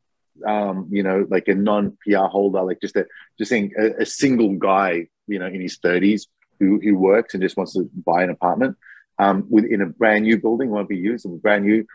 [0.45, 3.05] um, you know, like a non-PR holder, like just a
[3.37, 6.27] just saying a, a single guy, you know, in his thirties
[6.59, 8.77] who who works and just wants to buy an apartment
[9.17, 11.85] um, within a brand new building, won't be used, a brand new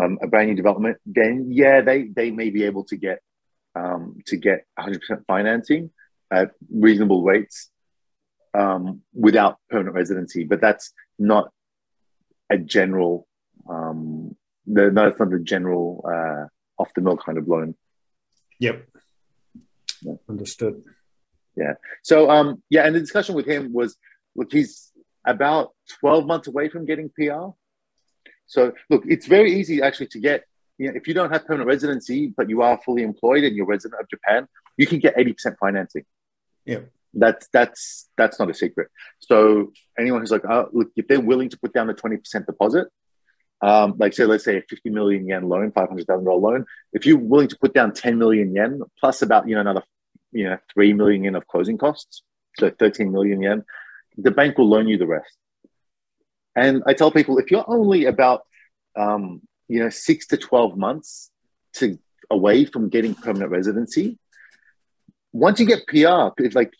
[0.00, 0.98] um, a brand new development.
[1.06, 3.20] Then yeah, they they may be able to get
[3.74, 5.90] um, to get 100% financing
[6.30, 7.70] at reasonable rates
[8.54, 11.50] um, without permanent residency, but that's not
[12.50, 13.26] a general.
[13.68, 14.36] Um,
[14.66, 16.46] the, no, it's not a general uh,
[16.80, 17.74] off the mill kind of loan.
[18.58, 18.86] Yep.
[20.02, 20.14] Yeah.
[20.28, 20.82] Understood.
[21.56, 21.74] Yeah.
[22.02, 23.96] So um, yeah, and the discussion with him was,
[24.34, 24.92] look, he's
[25.26, 27.48] about twelve months away from getting PR.
[28.46, 30.44] So look, it's very easy actually to get.
[30.78, 33.66] You know, if you don't have permanent residency, but you are fully employed and you're
[33.66, 36.04] resident of Japan, you can get eighty percent financing.
[36.64, 36.80] Yeah
[37.14, 38.88] that's that's that's not a secret.
[39.18, 42.46] So anyone who's like, oh, look, if they're willing to put down a twenty percent
[42.46, 42.88] deposit,
[43.62, 46.66] um, like say, let's say a fifty million yen loan, five hundred thousand dollar loan,
[46.92, 49.82] if you're willing to put down ten million yen plus about you know another
[50.32, 52.22] you know three million yen of closing costs,
[52.58, 53.64] so thirteen million yen,
[54.16, 55.36] the bank will loan you the rest.
[56.56, 58.42] And I tell people if you're only about
[58.96, 61.30] um, you know six to twelve months
[61.74, 61.98] to
[62.30, 64.18] away from getting permanent residency,
[65.32, 66.72] once you get PR, it's like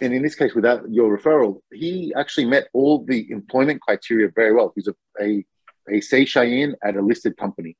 [0.00, 4.52] and in this case, without your referral, he actually met all the employment criteria very
[4.52, 4.72] well.
[4.74, 5.44] He's a, a,
[5.88, 7.76] a Seishain at a listed company.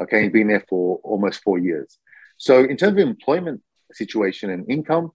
[0.00, 1.98] Okay, he's been there for almost four years.
[2.36, 5.12] So, in terms of employment situation and income,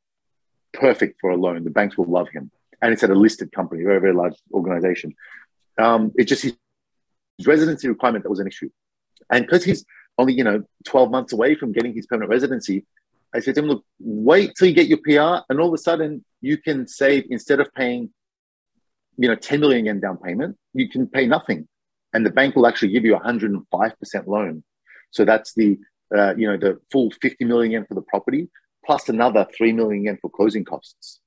[0.73, 1.63] perfect for a loan.
[1.63, 2.51] The banks will love him.
[2.81, 5.13] And it's at a listed company, very, very large organization.
[5.77, 6.55] Um, it's just his
[7.45, 8.69] residency requirement that was an issue.
[9.29, 9.85] And because he's
[10.19, 12.85] only you know 12 months away from getting his permanent residency.
[13.33, 15.77] I said to him, look, wait till you get your PR, and all of a
[15.77, 18.11] sudden you can save instead of paying,
[19.17, 21.67] you know, 10 million yen down payment, you can pay nothing,
[22.13, 24.63] and the bank will actually give you a 105 percent loan.
[25.11, 25.77] So that's the
[26.15, 28.49] uh, you know the full 50 million yen for the property
[28.85, 31.19] plus another 3 million yen for closing costs.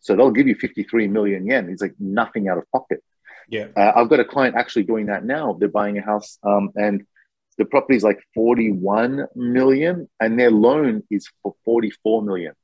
[0.00, 1.68] So they'll give you 53 million yen.
[1.68, 3.02] It's like nothing out of pocket.
[3.48, 3.66] Yeah.
[3.76, 5.56] Uh, I've got a client actually doing that now.
[5.58, 7.06] They're buying a house um, and
[7.56, 12.54] the property is like 41 million and their loan is for 44 million.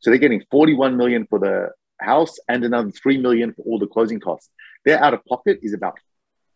[0.00, 3.86] So they're getting 41 million for the house and another 3 million for all the
[3.86, 4.48] closing costs.
[4.84, 5.98] Their out of pocket is about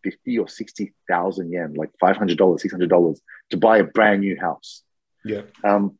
[0.03, 3.19] 50 or 60,000 yen, like $500, $600
[3.51, 4.83] to buy a brand new house.
[5.23, 5.41] Yeah.
[5.63, 5.97] Um,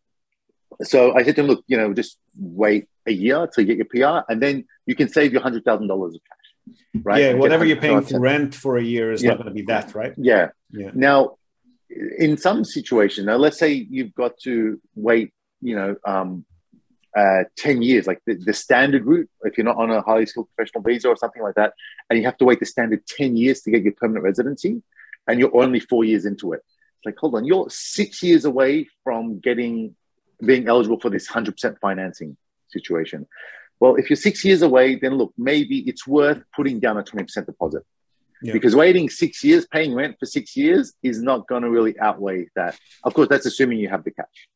[0.83, 3.85] so I said to him, look, you know, just wait a year to get your
[3.85, 6.75] PR and then you can save your $100,000 of cash.
[7.03, 7.21] Right.
[7.21, 7.33] Yeah.
[7.33, 9.29] Whatever you're paying for rent for a year is yeah.
[9.29, 10.13] not going to be that, right?
[10.17, 10.49] Yeah.
[10.71, 10.91] Yeah.
[10.93, 11.37] Now,
[11.89, 16.45] in some situation, now let's say you've got to wait, you know, um,
[17.15, 20.49] uh, 10 years, like the, the, standard route, if you're not on a highly skilled
[20.53, 21.73] professional visa or something like that,
[22.09, 24.81] and you have to wait the standard 10 years to get your permanent residency,
[25.27, 26.61] and you're only four years into it.
[26.97, 29.95] It's like, hold on, you're six years away from getting,
[30.45, 32.35] being eligible for this 100% financing
[32.67, 33.27] situation.
[33.79, 37.45] Well, if you're six years away, then look, maybe it's worth putting down a 20%
[37.45, 37.83] deposit.
[38.41, 38.53] Yeah.
[38.53, 42.47] Because waiting six years, paying rent for six years is not going to really outweigh
[42.55, 42.77] that.
[43.03, 44.49] Of course, that's assuming you have the cash.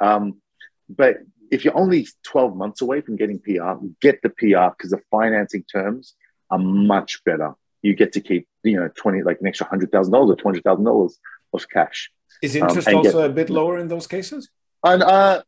[0.00, 0.40] Um,
[0.88, 1.18] but
[1.50, 5.64] if you're only 12 months away from getting PR, get the PR because the financing
[5.64, 6.14] terms
[6.50, 7.54] are much better.
[7.82, 11.10] You get to keep, you know, 20, like an extra $100,000 or $200,000
[11.52, 12.10] of cash.
[12.42, 14.50] Is interest um, also get, a bit lower in those cases?
[14.82, 15.42] And, uh,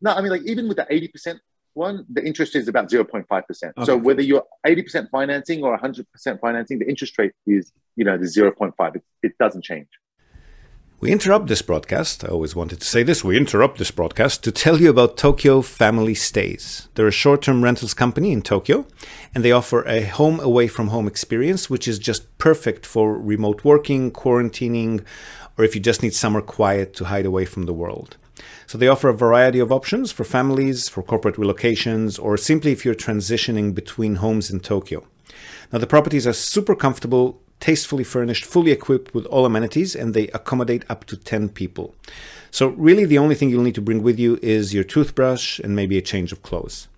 [0.00, 1.38] no, I mean, like even with the 80%
[1.74, 3.26] one, the interest is about 0.5%.
[3.28, 3.84] Okay.
[3.84, 8.26] So whether you're 80% financing or 100% financing, the interest rate is, you know, the
[8.26, 8.96] 0.5.
[8.96, 9.88] It, it doesn't change.
[11.00, 12.24] We interrupt this broadcast.
[12.24, 13.22] I always wanted to say this.
[13.22, 16.88] We interrupt this broadcast to tell you about Tokyo Family Stays.
[16.94, 18.86] They're a short term rentals company in Tokyo,
[19.34, 23.64] and they offer a home away from home experience, which is just perfect for remote
[23.64, 25.04] working, quarantining,
[25.58, 28.16] or if you just need somewhere quiet to hide away from the world.
[28.66, 32.84] So they offer a variety of options for families, for corporate relocations, or simply if
[32.84, 35.06] you're transitioning between homes in Tokyo.
[35.72, 40.28] Now, the properties are super comfortable, tastefully furnished, fully equipped with all amenities, and they
[40.28, 41.94] accommodate up to 10 people.
[42.50, 45.74] So, really, the only thing you'll need to bring with you is your toothbrush and
[45.74, 46.88] maybe a change of clothes.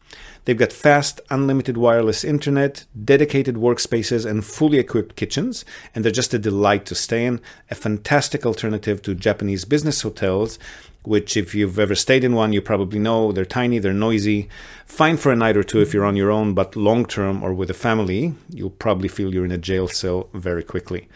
[0.46, 6.34] They've got fast, unlimited wireless internet, dedicated workspaces, and fully equipped kitchens, and they're just
[6.34, 7.40] a delight to stay in.
[7.68, 10.58] A fantastic alternative to Japanese business hotels,
[11.06, 14.48] which, if you've ever stayed in one, you probably know they're tiny, they're noisy.
[14.84, 17.54] Fine for a night or two if you're on your own, but long term or
[17.54, 21.08] with a family, you'll probably feel you're in a jail cell very quickly.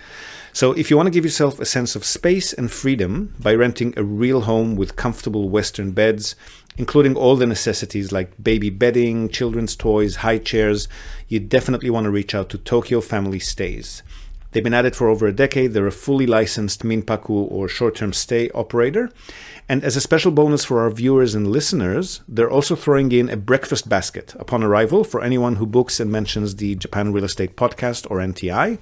[0.52, 3.94] So, if you want to give yourself a sense of space and freedom by renting
[3.96, 6.34] a real home with comfortable Western beds,
[6.76, 10.88] including all the necessities like baby bedding, children's toys, high chairs,
[11.28, 14.02] you definitely want to reach out to Tokyo Family Stays.
[14.52, 15.72] They've been at it for over a decade.
[15.72, 19.10] They're a fully licensed Minpaku or short term stay operator.
[19.68, 23.36] And as a special bonus for our viewers and listeners, they're also throwing in a
[23.36, 28.10] breakfast basket upon arrival for anyone who books and mentions the Japan Real Estate Podcast
[28.10, 28.78] or NTI.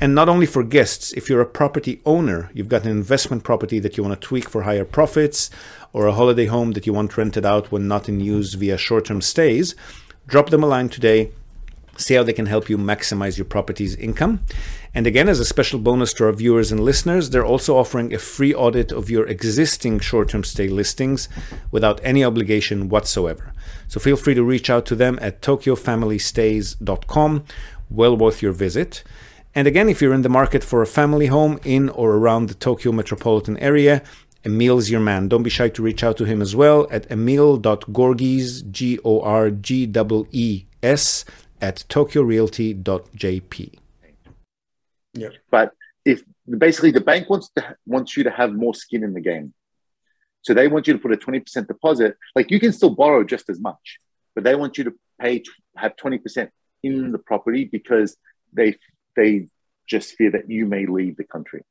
[0.00, 3.78] And not only for guests, if you're a property owner, you've got an investment property
[3.78, 5.50] that you want to tweak for higher profits,
[5.92, 9.04] or a holiday home that you want rented out when not in use via short
[9.04, 9.76] term stays,
[10.26, 11.30] drop them a line today
[11.96, 14.40] see how they can help you maximize your property's income.
[14.94, 18.18] And again, as a special bonus to our viewers and listeners, they're also offering a
[18.18, 21.28] free audit of your existing short term stay listings
[21.70, 23.52] without any obligation whatsoever.
[23.88, 27.44] So feel free to reach out to them at tokyofamilystays.com.
[27.90, 29.04] Well worth your visit.
[29.54, 32.54] And again, if you're in the market for a family home in or around the
[32.54, 34.02] Tokyo metropolitan area,
[34.44, 35.28] Emil's your man.
[35.28, 39.50] Don't be shy to reach out to him as well at emil.gorgees, G O R
[39.50, 41.24] G E E S,
[41.64, 43.74] at tokyorealty.jp.
[45.14, 45.28] Yeah.
[45.50, 45.72] But
[46.04, 49.54] if basically the bank wants to wants you to have more skin in the game.
[50.42, 52.18] So they want you to put a 20% deposit.
[52.36, 53.98] Like you can still borrow just as much,
[54.34, 55.42] but they want you to pay
[55.76, 56.50] have 20%
[56.82, 58.10] in the property because
[58.52, 58.76] they
[59.16, 59.48] they
[59.88, 61.62] just fear that you may leave the country.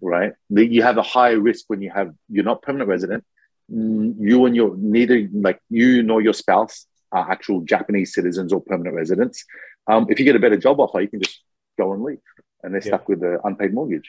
[0.00, 0.32] Right?
[0.48, 3.22] The, you have a higher risk when you have you're not permanent resident.
[3.70, 8.60] Mm, you and your neither like you nor your spouse are actual Japanese citizens or
[8.60, 9.44] permanent residents.
[9.86, 11.42] Um, if you get a better job offer, you can just
[11.78, 12.18] go and leave,
[12.62, 12.92] and they're yeah.
[12.92, 14.08] stuck with the unpaid mortgage.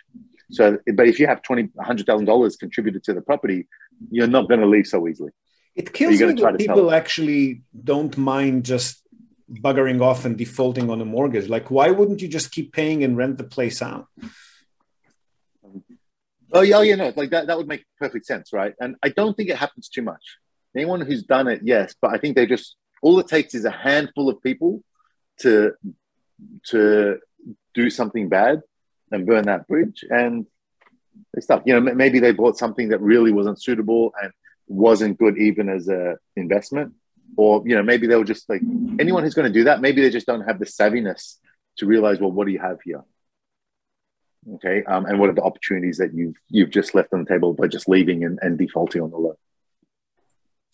[0.52, 3.68] So, but if you have twenty, hundred thousand dollars contributed to the property,
[4.16, 5.32] you're not going to leave so easily.
[5.76, 9.02] It kills me that people actually don't mind just
[9.52, 11.50] buggering off and defaulting on a mortgage.
[11.50, 14.08] Like, why wouldn't you just keep paying and rent the place out?
[16.54, 17.48] Oh yeah, oh, yeah, no, like that.
[17.48, 18.74] That would make perfect sense, right?
[18.80, 20.38] And I don't think it happens too much.
[20.76, 23.78] Anyone who's done it, yes, but I think they just all it takes is a
[23.88, 24.84] handful of people
[25.42, 25.74] to
[26.72, 27.20] to
[27.76, 28.64] do something bad
[29.12, 30.48] and burn that bridge, and
[31.32, 31.68] they stop.
[31.68, 34.32] You know, maybe they bought something that really wasn't suitable and
[34.68, 36.94] wasn't good even as a investment,
[37.38, 38.64] or you know, maybe they were just like
[39.00, 39.82] anyone who's going to do that.
[39.82, 41.36] Maybe they just don't have the savviness
[41.78, 43.04] to realize, well, what do you have here?
[44.56, 47.54] Okay, um, and what are the opportunities that you've you've just left on the table
[47.54, 49.36] by just leaving and, and defaulting on the loan?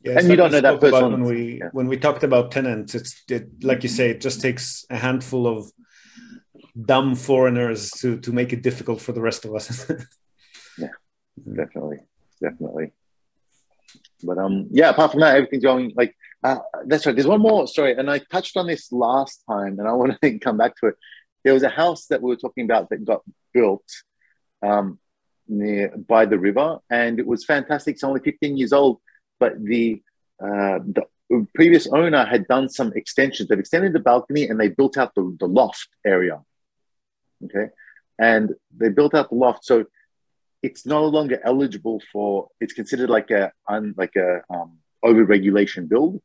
[0.04, 1.12] Yeah, and you don't know that person.
[1.12, 1.70] When we yeah.
[1.74, 5.46] when we talked about tenants, it's it, like you say, it just takes a handful
[5.46, 5.72] of
[6.86, 9.90] dumb foreigners to to make it difficult for the rest of us.
[10.78, 10.88] yeah,
[11.38, 12.00] definitely,
[12.42, 12.94] definitely.
[14.24, 14.90] But um, yeah.
[14.90, 17.16] Apart from that, everything's going like uh, that's right.
[17.16, 20.40] There's one more story, and I touched on this last time, and I want to
[20.40, 20.96] come back to it.
[21.44, 23.22] There was a house that we were talking about that got
[23.54, 23.84] built
[24.64, 25.00] um,
[25.48, 27.96] near by the river, and it was fantastic.
[27.96, 29.00] It's only 15 years old,
[29.42, 30.02] but the
[30.42, 31.04] uh, the
[31.56, 33.50] previous owner had done some extensions.
[33.50, 36.38] They've extended the balcony and they built out the, the loft area.
[37.46, 37.68] Okay,
[38.20, 39.86] and they built out the loft, so
[40.62, 42.50] it's no longer eligible for.
[42.62, 46.22] It's considered like a un, like a um, over regulation build,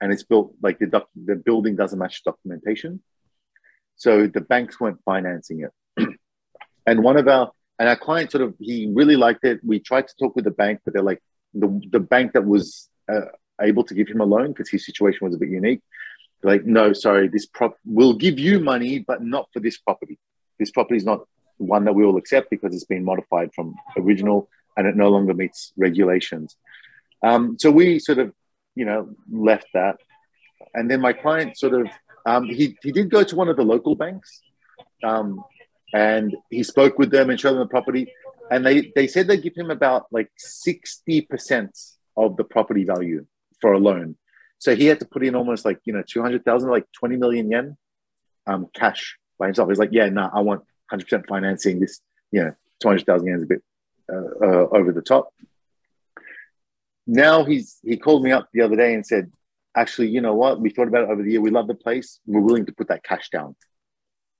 [0.00, 3.02] and it's built like the doc, the building doesn't match documentation.
[3.96, 5.72] So the banks weren't financing it.
[6.86, 9.60] And one of our and our client sort of he really liked it.
[9.62, 11.22] We tried to talk with the bank, but they're like
[11.54, 13.26] the the bank that was uh,
[13.60, 15.80] able to give him a loan because his situation was a bit unique.
[16.42, 20.18] Like, no, sorry, this prop will give you money, but not for this property.
[20.58, 24.48] This property is not one that we will accept because it's been modified from original
[24.76, 26.56] and it no longer meets regulations.
[27.24, 28.32] Um, so we sort of,
[28.76, 29.96] you know, left that.
[30.74, 31.88] And then my client sort of,
[32.24, 34.40] um, he, he did go to one of the local banks
[35.02, 35.42] um,
[35.92, 38.12] and he spoke with them and showed them the property
[38.50, 43.26] and they they said they give him about like 60% of the property value
[43.60, 44.16] for a loan.
[44.58, 47.76] So he had to put in almost like you know 200000 like 20 million yen
[48.46, 49.68] um, cash by himself.
[49.68, 52.00] He's like yeah no nah, i want 100% financing this
[52.32, 53.62] you know 200000 yen is a bit
[54.12, 55.32] uh, uh, over the top.
[57.06, 59.30] Now he's he called me up the other day and said
[59.76, 60.60] actually you know what?
[60.60, 61.40] We thought about it over the year.
[61.40, 62.20] We love the place.
[62.26, 63.56] We're willing to put that cash down.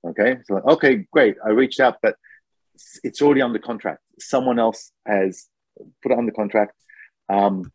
[0.05, 1.35] Okay, so like, okay, great.
[1.45, 2.15] I reached out, but
[3.03, 4.01] it's already under contract.
[4.19, 5.47] Someone else has
[6.01, 6.73] put it under contract,
[7.29, 7.71] um,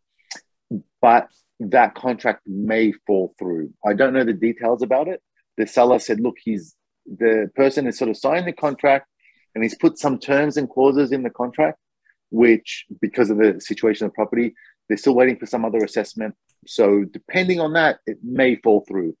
[1.01, 1.27] but
[1.59, 3.73] that contract may fall through.
[3.85, 5.21] I don't know the details about it.
[5.57, 9.07] The seller said, "Look, he's the person has sort of signed the contract,
[9.53, 11.79] and he's put some terms and clauses in the contract,
[12.29, 14.53] which because of the situation of the property,
[14.87, 16.35] they're still waiting for some other assessment.
[16.67, 19.15] So depending on that, it may fall through."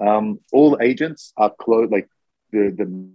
[0.00, 2.08] Um, all agents are closed, like
[2.50, 3.12] the the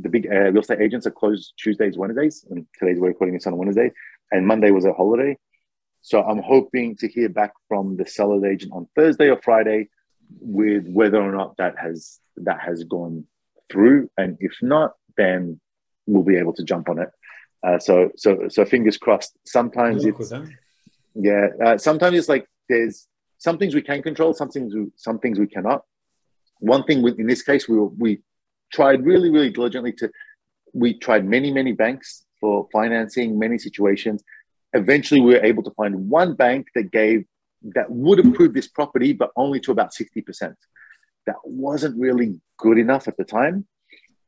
[0.00, 3.46] the big uh, real estate agents are closed Tuesdays, Wednesdays, and today's we're recording this
[3.46, 3.90] on a Wednesday,
[4.30, 5.36] and Monday was a holiday.
[6.02, 9.88] So I'm hoping to hear back from the seller's agent on Thursday or Friday
[10.40, 13.26] with whether or not that has that has gone
[13.70, 15.60] through, and if not, then
[16.06, 17.08] we'll be able to jump on it.
[17.66, 19.32] Uh, so so so fingers crossed.
[19.46, 20.32] Sometimes it's
[21.14, 21.48] yeah.
[21.64, 23.06] Uh, sometimes it's like there's
[23.38, 25.84] some things we can control, some things we, some things we cannot.
[26.60, 28.20] One thing in this case, we we
[28.74, 30.10] tried really, really diligently to,
[30.72, 34.22] we tried many, many banks for financing many situations.
[34.72, 37.24] Eventually, we were able to find one bank that gave,
[37.76, 40.54] that would approve this property, but only to about 60%.
[41.26, 43.66] That wasn't really good enough at the time.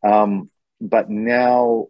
[0.06, 1.86] Um, but now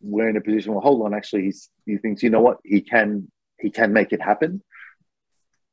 [0.00, 2.80] we're in a position where, hold on, actually, he's, he thinks, you know what, he
[2.80, 4.62] can, he can make it happen.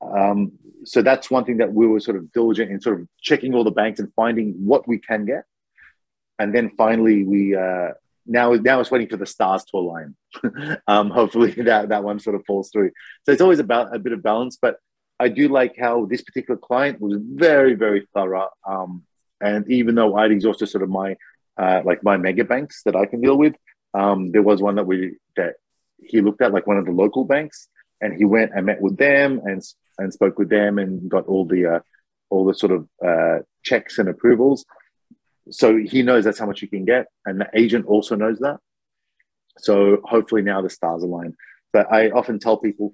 [0.02, 0.52] Um,
[0.86, 3.64] so that's one thing that we were sort of diligent in sort of checking all
[3.64, 5.46] the banks and finding what we can get
[6.44, 7.90] and then finally we uh,
[8.26, 10.16] now now it's waiting for the stars to align.
[10.88, 12.92] um, hopefully that that one sort of falls through.
[13.26, 14.78] So it's always about a bit of balance, but
[15.20, 18.50] I do like how this particular client was very very thorough.
[18.68, 19.04] Um,
[19.42, 21.16] and even though I'd exhausted sort of my
[21.58, 23.56] uh, like my mega banks that I can deal with,
[23.94, 25.56] um, there was one that we that
[25.98, 27.70] he looked at like one of the local banks,
[28.02, 29.62] and he went and met with them and
[29.98, 31.80] and spoke with them and got all the uh,
[32.30, 34.66] all the sort of uh, checks and approvals
[35.50, 38.58] so he knows that's how much you can get, and the agent also knows that.
[39.60, 41.36] So hopefully now the stars align.
[41.72, 42.94] But I often tell people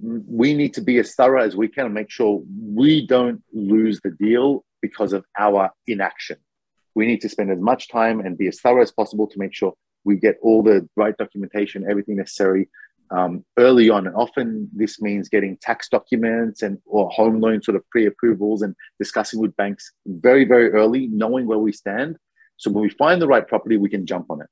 [0.00, 4.00] we need to be as thorough as we can and make sure we don't lose
[4.02, 6.36] the deal because of our inaction.
[6.94, 9.54] We need to spend as much time and be as thorough as possible to make
[9.54, 9.74] sure
[10.04, 12.68] we get all the right documentation, everything necessary
[13.10, 14.06] um, early on.
[14.06, 18.74] And often this means getting tax documents and or home loan sort of pre-approvals and
[18.98, 22.16] discussing with banks very, very early, knowing where we stand.
[22.56, 24.48] So when we find the right property, we can jump on it.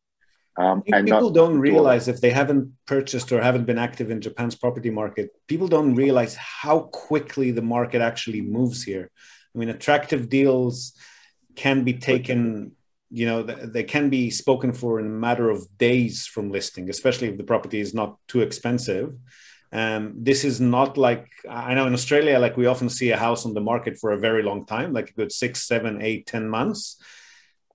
[0.56, 4.54] Um, and people don't realize if they haven't purchased or haven't been active in Japan's
[4.54, 9.10] property market, people don't realize how quickly the market actually moves here.
[9.54, 10.94] I mean, attractive deals
[11.56, 12.72] can be taken,
[13.14, 17.28] you know, they can be spoken for in a matter of days from listing, especially
[17.28, 19.14] if the property is not too expensive.
[19.72, 23.46] Um, this is not like I know in Australia, like we often see a house
[23.46, 26.48] on the market for a very long time, like a good six, seven, eight, ten
[26.48, 27.00] months.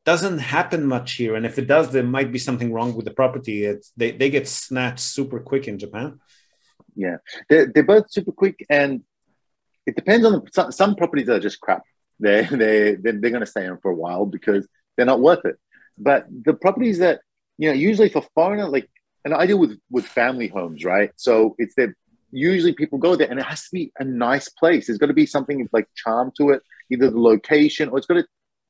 [0.06, 3.18] Doesn't happen much here, and if it does, there might be something wrong with the
[3.22, 3.58] property.
[3.64, 6.20] It's, they they get snatched super quick in Japan.
[6.96, 7.18] Yeah,
[7.48, 9.04] they're, they're both super quick, and
[9.86, 11.84] it depends on the, some, some properties are just crap.
[12.20, 14.68] They they they're, they're going to stay on for a while because
[15.00, 15.56] they're not worth it.
[15.97, 17.22] But the properties that
[17.58, 18.89] you know, usually for foreigner, like,
[19.24, 21.12] and I deal with with family homes, right?
[21.16, 21.93] So it's that
[22.32, 24.88] usually people go there, and it has to be a nice place.
[24.88, 28.16] There's got to be something like charm to it, either the location or it's got
[28.16, 28.26] to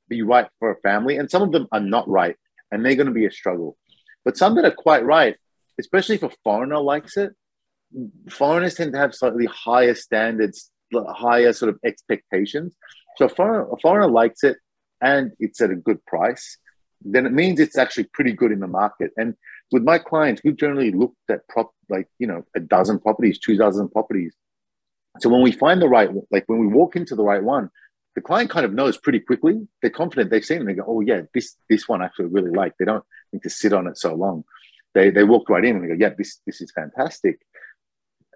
[0.08, 1.18] be right for a family.
[1.18, 2.36] And some of them are not right,
[2.72, 3.76] and they're going to be a struggle.
[4.24, 5.36] But some that are quite right,
[5.80, 7.34] especially if a foreigner likes it,
[8.30, 12.76] foreigners tend to have slightly higher standards higher sort of expectations.
[13.18, 14.58] So if a foreigner likes it
[15.02, 16.58] and it's at a good price,
[17.02, 19.12] then it means it's actually pretty good in the market.
[19.18, 19.36] And
[19.72, 23.58] with my clients, we've generally looked at prop like you know a dozen properties, two
[23.58, 24.34] dozen properties.
[25.20, 27.70] So when we find the right, like when we walk into the right one,
[28.16, 29.68] the client kind of knows pretty quickly.
[29.82, 30.30] They're confident.
[30.30, 30.66] They've seen it.
[30.66, 33.50] They go, "Oh yeah, this this one I actually really like." They don't need to
[33.50, 34.44] sit on it so long.
[34.94, 37.40] They they walk right in and they go, "Yeah, this this is fantastic."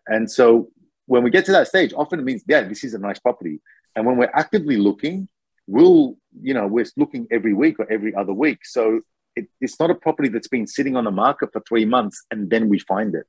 [0.08, 0.70] And so
[1.06, 3.62] when we get to that stage, often it means, yeah, this is a nice property.
[3.96, 5.28] And when we're actively looking,
[5.68, 8.60] we'll, you know, we're looking every week or every other week.
[8.64, 9.02] So
[9.36, 12.50] it, it's not a property that's been sitting on the market for three months and
[12.50, 13.26] then we find it.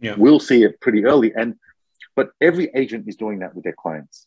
[0.00, 0.14] Yeah.
[0.16, 1.32] We'll see it pretty early.
[1.34, 1.54] And
[2.16, 4.26] but every agent is doing that with their clients.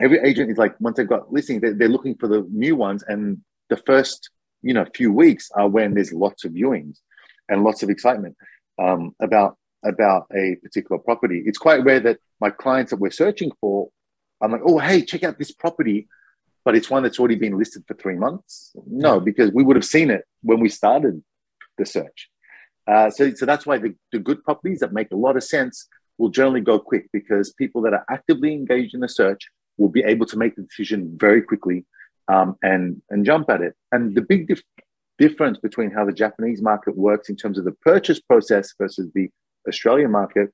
[0.00, 3.04] Every agent is like, once they've got listing, they're, they're looking for the new ones.
[3.06, 4.30] And the first,
[4.62, 6.98] you know, few weeks are when there's lots of viewings
[7.48, 8.36] and lots of excitement
[8.78, 11.42] um, about about a particular property.
[11.46, 13.88] It's quite rare that my clients that we're searching for,
[14.40, 16.06] I'm like, oh, hey, check out this property,
[16.70, 18.70] but it's one that's already been listed for three months.
[18.86, 21.20] No, because we would have seen it when we started
[21.78, 22.30] the search.
[22.86, 25.88] Uh, so, so that's why the, the good properties that make a lot of sense
[26.16, 29.48] will generally go quick because people that are actively engaged in the search
[29.78, 31.84] will be able to make the decision very quickly
[32.28, 33.74] um, and and jump at it.
[33.90, 34.62] And the big dif-
[35.18, 39.28] difference between how the Japanese market works in terms of the purchase process versus the
[39.66, 40.50] Australian market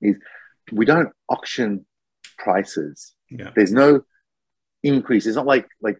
[0.00, 0.14] is
[0.70, 1.84] we don't auction
[2.38, 3.12] prices.
[3.28, 3.50] Yeah.
[3.56, 4.04] There's no
[4.82, 5.26] increase.
[5.26, 5.98] It's not like like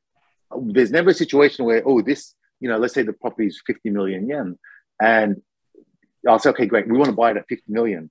[0.61, 3.91] there's never a situation where oh this you know let's say the property is 50
[3.91, 4.59] million yen
[5.01, 5.41] and
[6.29, 8.11] I'll say okay great we want to buy it at 50 million.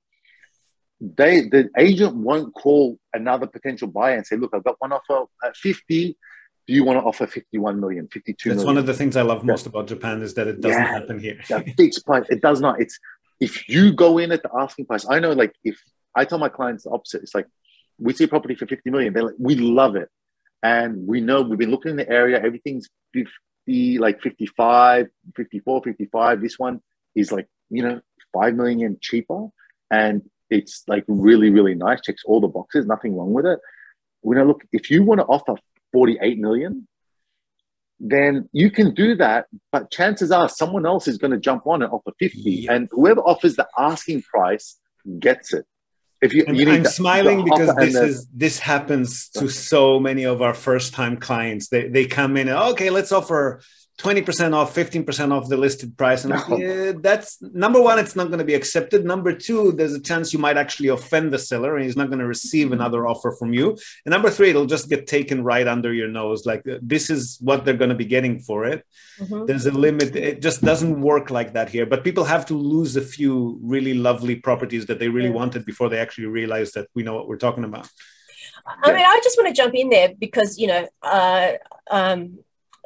[1.00, 5.26] They the agent won't call another potential buyer and say look I've got one offer
[5.44, 6.18] at 50
[6.68, 8.66] do you want to offer 51 million 52 That's million?
[8.68, 11.20] one of the things I love most about Japan is that it doesn't yeah, happen
[11.20, 11.40] here.
[11.76, 12.26] fixed price.
[12.30, 12.80] It does not.
[12.80, 13.00] It's
[13.40, 15.78] if you go in at the asking price, I know like if
[16.16, 17.48] I tell my clients the opposite, it's like
[17.98, 20.10] we see a property for 50 million, they're like, we love it.
[20.64, 26.42] And we know we've been looking in the area, everything's 50, like 55, 54, 55.
[26.42, 26.82] This one
[27.16, 28.02] is like, you know,
[28.34, 29.48] 5 million yen cheaper.
[29.90, 33.60] And it's like really, really nice, checks all the boxes, nothing wrong with it.
[34.22, 35.56] We know, look, if you want to offer
[35.94, 36.88] 48 million,
[38.00, 39.48] then you can do that.
[39.72, 42.40] But chances are someone else is going to jump on and offer 50.
[42.40, 42.74] Yeah.
[42.74, 44.78] And whoever offers the asking price
[45.20, 45.66] gets it.
[46.22, 50.00] If you, you I'm the, smiling the because this the, is this happens to so
[50.00, 51.70] many of our first time clients.
[51.70, 53.62] They they come in and okay, let's offer
[54.02, 56.26] 20% off, 15% off the listed price.
[56.26, 56.58] And no.
[56.58, 59.06] yeah, that's number one, it's not going to be accepted.
[59.06, 62.20] Number two, there's a chance you might actually offend the seller and he's not going
[62.20, 62.74] to receive mm-hmm.
[62.74, 63.78] another offer from you.
[64.06, 66.46] And number three, it'll just get taken right under your nose.
[66.46, 68.86] Like uh, this is what they're going to be getting for it.
[69.20, 69.46] Mm-hmm.
[69.46, 70.16] There's a limit.
[70.16, 71.86] It just doesn't work like that here.
[71.86, 75.36] But people have to lose a few really lovely properties that they really yeah.
[75.36, 77.88] wanted before they actually realize that we know what we're talking about.
[78.66, 81.54] I mean, I just want to jump in there because, you know, uh,
[81.90, 82.40] um,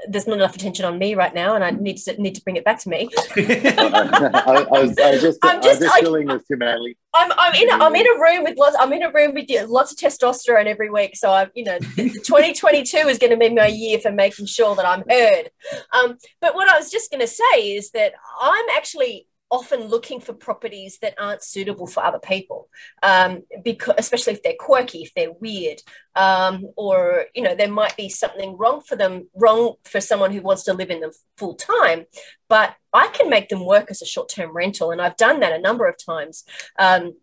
[0.10, 2.58] there's not enough attention on me right now, and I need to need to bring
[2.58, 3.10] it back to me.
[3.38, 6.98] I, I, was, I was just, I'm just, just feeling this too madly.
[7.14, 9.50] I'm, I'm in a, I'm in a room with lots I'm in a room with
[9.70, 11.16] lots of testosterone every week.
[11.16, 14.86] So I'm you know 2022 is going to be my year for making sure that
[14.86, 15.50] I'm heard.
[15.94, 20.20] Um, but what I was just going to say is that I'm actually often looking
[20.20, 22.68] for properties that aren't suitable for other people
[23.04, 25.82] um, because especially if they're quirky if they're weird
[26.16, 30.42] um, or you know there might be something wrong for them wrong for someone who
[30.42, 32.06] wants to live in them full time
[32.50, 35.62] but i can make them work as a short-term rental and i've done that a
[35.62, 36.44] number of times
[36.80, 37.14] um,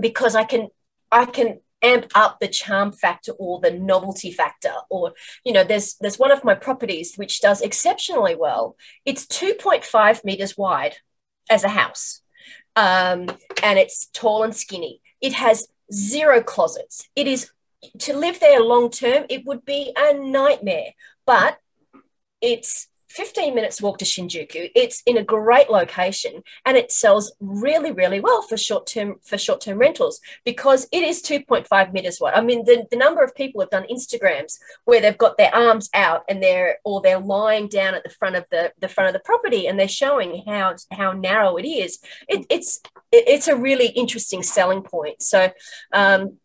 [0.00, 0.68] because i can
[1.10, 5.12] i can amp up the charm factor or the novelty factor or
[5.44, 8.76] you know there's there's one of my properties which does exceptionally well.
[9.04, 10.94] It's 2.5 meters wide
[11.50, 12.20] as a house.
[12.76, 13.28] Um,
[13.62, 15.00] and it's tall and skinny.
[15.20, 17.08] It has zero closets.
[17.14, 17.50] It is
[17.98, 20.92] to live there long term it would be a nightmare.
[21.26, 21.58] But
[22.40, 24.70] it's 15 minutes walk to Shinjuku.
[24.74, 29.36] It's in a great location and it sells really, really well for short term for
[29.36, 32.34] short term rentals because it is 2.5 meters wide.
[32.34, 35.90] I mean, the, the number of people have done Instagrams where they've got their arms
[35.92, 39.12] out and they're or they're lying down at the front of the, the front of
[39.14, 41.98] the property and they're showing how how narrow it is.
[42.28, 45.20] It, it's it, it's a really interesting selling point.
[45.22, 45.50] So
[45.92, 46.38] um,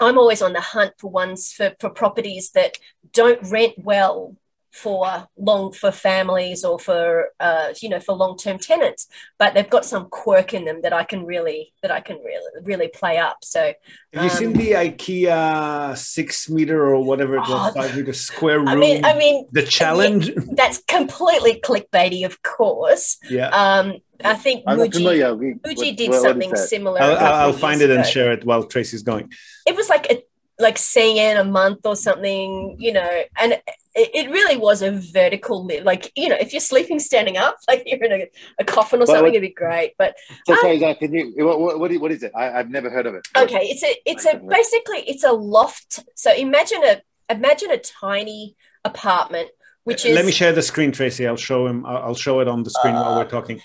[0.00, 2.76] I'm always on the hunt for ones for, for properties that
[3.12, 4.36] don't rent well
[4.70, 9.08] for long for families or for uh, you know for long-term tenants
[9.38, 12.62] but they've got some quirk in them that i can really that i can really
[12.64, 13.38] really play up.
[13.42, 13.72] So
[14.12, 18.12] have you seen um, the ikea six meter or whatever it was oh, five meter
[18.12, 20.30] square room i mean i mean the challenge?
[20.52, 23.18] that's completely clickbaity of course.
[23.28, 23.48] Yeah.
[23.48, 23.94] Um
[24.24, 27.00] I think Muji, Muji did what, something similar.
[27.00, 29.32] I'll, I'll find it and share it while Tracey's going.
[29.64, 30.22] It was like a
[30.58, 33.60] like CN a month or something, you know, and
[33.98, 35.84] it, it really was a vertical lift.
[35.84, 38.26] Like, you know, if you're sleeping standing up, like you're in a,
[38.60, 39.94] a coffin or something, what, it'd be great.
[39.98, 42.32] But so um, sorry, Zach, can you what, what, what is it?
[42.34, 43.26] I, have never heard of it.
[43.36, 46.04] Okay, it's a it's a basically it's a loft.
[46.14, 49.50] So imagine a imagine a tiny apartment,
[49.84, 51.26] which is let me share the screen, Tracey.
[51.26, 51.84] I'll show him.
[51.84, 53.60] I'll show it on the screen uh, while we're uh, talking.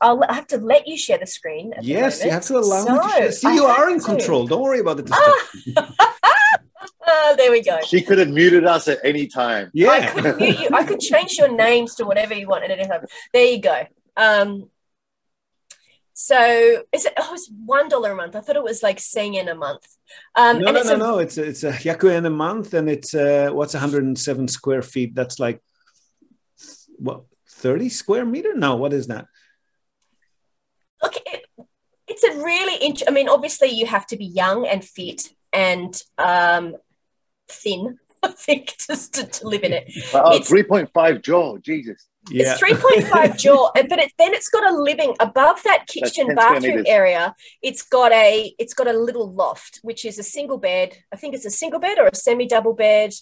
[0.00, 1.74] I'll have to let you share the screen.
[1.82, 3.32] Yes, the you have to allow so, me to share.
[3.32, 4.04] See, you are in to.
[4.04, 4.46] control.
[4.46, 5.02] Don't worry about the
[6.80, 6.86] ah!
[7.06, 7.78] ah, there we go.
[7.86, 9.70] She could have muted us at any time.
[9.72, 9.90] Yeah.
[9.90, 10.68] I could mute you.
[10.72, 13.04] I could change your names to whatever you want at any time.
[13.32, 13.86] There you go.
[14.16, 14.70] Um,
[16.12, 17.14] so is it?
[17.16, 18.36] Oh, it's one dollar a month.
[18.36, 19.86] I thought it was like yen a month.
[20.34, 21.18] Um, no, no, no, a, no.
[21.18, 25.14] It's a, it's a hyakuen a month, and it's uh, what's 107 square feet.
[25.14, 25.62] That's like
[26.98, 28.54] what 30 square meter?
[28.54, 29.26] No, what is that?
[31.02, 31.44] Look, it,
[32.06, 33.08] it's a really interesting.
[33.08, 36.76] I mean, obviously, you have to be young and fit and um,
[37.48, 37.98] thin.
[38.22, 39.90] I think just to, to live in it.
[40.12, 42.06] Uh, it's 3.5 jo, Jesus.
[42.28, 42.52] Yeah.
[42.52, 47.34] It's 3.5 jo, but it, then it's got a living above that kitchen bathroom area.
[47.62, 50.98] It's got a it's got a little loft, which is a single bed.
[51.12, 53.14] I think it's a single bed or a semi double bed,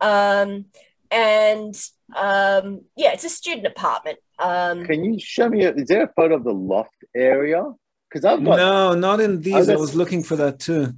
[0.00, 0.66] um,
[1.10, 1.74] and
[2.16, 4.18] um, yeah, it's a student apartment.
[4.38, 5.64] Um, Can you show me?
[5.64, 7.62] A, is there a photo of the loft area?
[8.08, 9.68] Because I've got no, not in these.
[9.68, 10.94] I was looking for that too.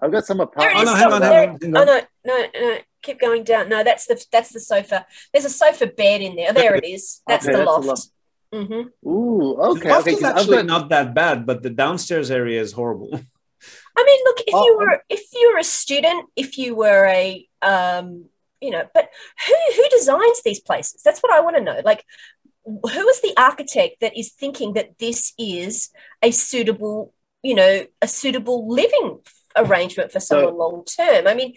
[0.00, 0.90] I've got some apartments.
[0.90, 1.76] Oh, no, hang on, hang on, hang on.
[1.76, 2.78] Oh no, no, no.
[3.02, 3.68] Keep going down.
[3.68, 5.06] No, that's the that's the sofa.
[5.32, 6.52] There's a sofa bed in there.
[6.52, 7.20] There it is.
[7.26, 8.10] That's okay, the that's loft.
[8.52, 9.08] Mm-hmm.
[9.08, 9.80] Ooh, okay.
[9.80, 10.66] The loft okay, is actually got...
[10.66, 13.10] not that bad, but the downstairs area is horrible.
[13.96, 17.06] I mean, look, if oh, you were if you were a student, if you were
[17.06, 18.26] a um,
[18.60, 19.08] you know, but
[19.46, 21.02] who who designs these places?
[21.02, 21.80] That's what I want to know.
[21.84, 22.04] Like,
[22.64, 25.90] who is the architect that is thinking that this is
[26.22, 29.20] a suitable, you know, a suitable living
[29.58, 31.26] arrangement for someone so, long term.
[31.26, 31.54] I mean,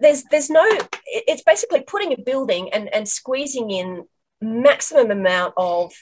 [0.00, 0.64] there's there's no.
[1.06, 4.04] It's basically putting a building and and squeezing in
[4.40, 5.92] maximum amount of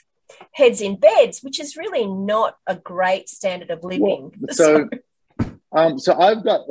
[0.53, 4.31] heads in beds, which is really not a great standard of living.
[4.41, 4.89] Well, so,
[5.71, 6.61] um, so I've got.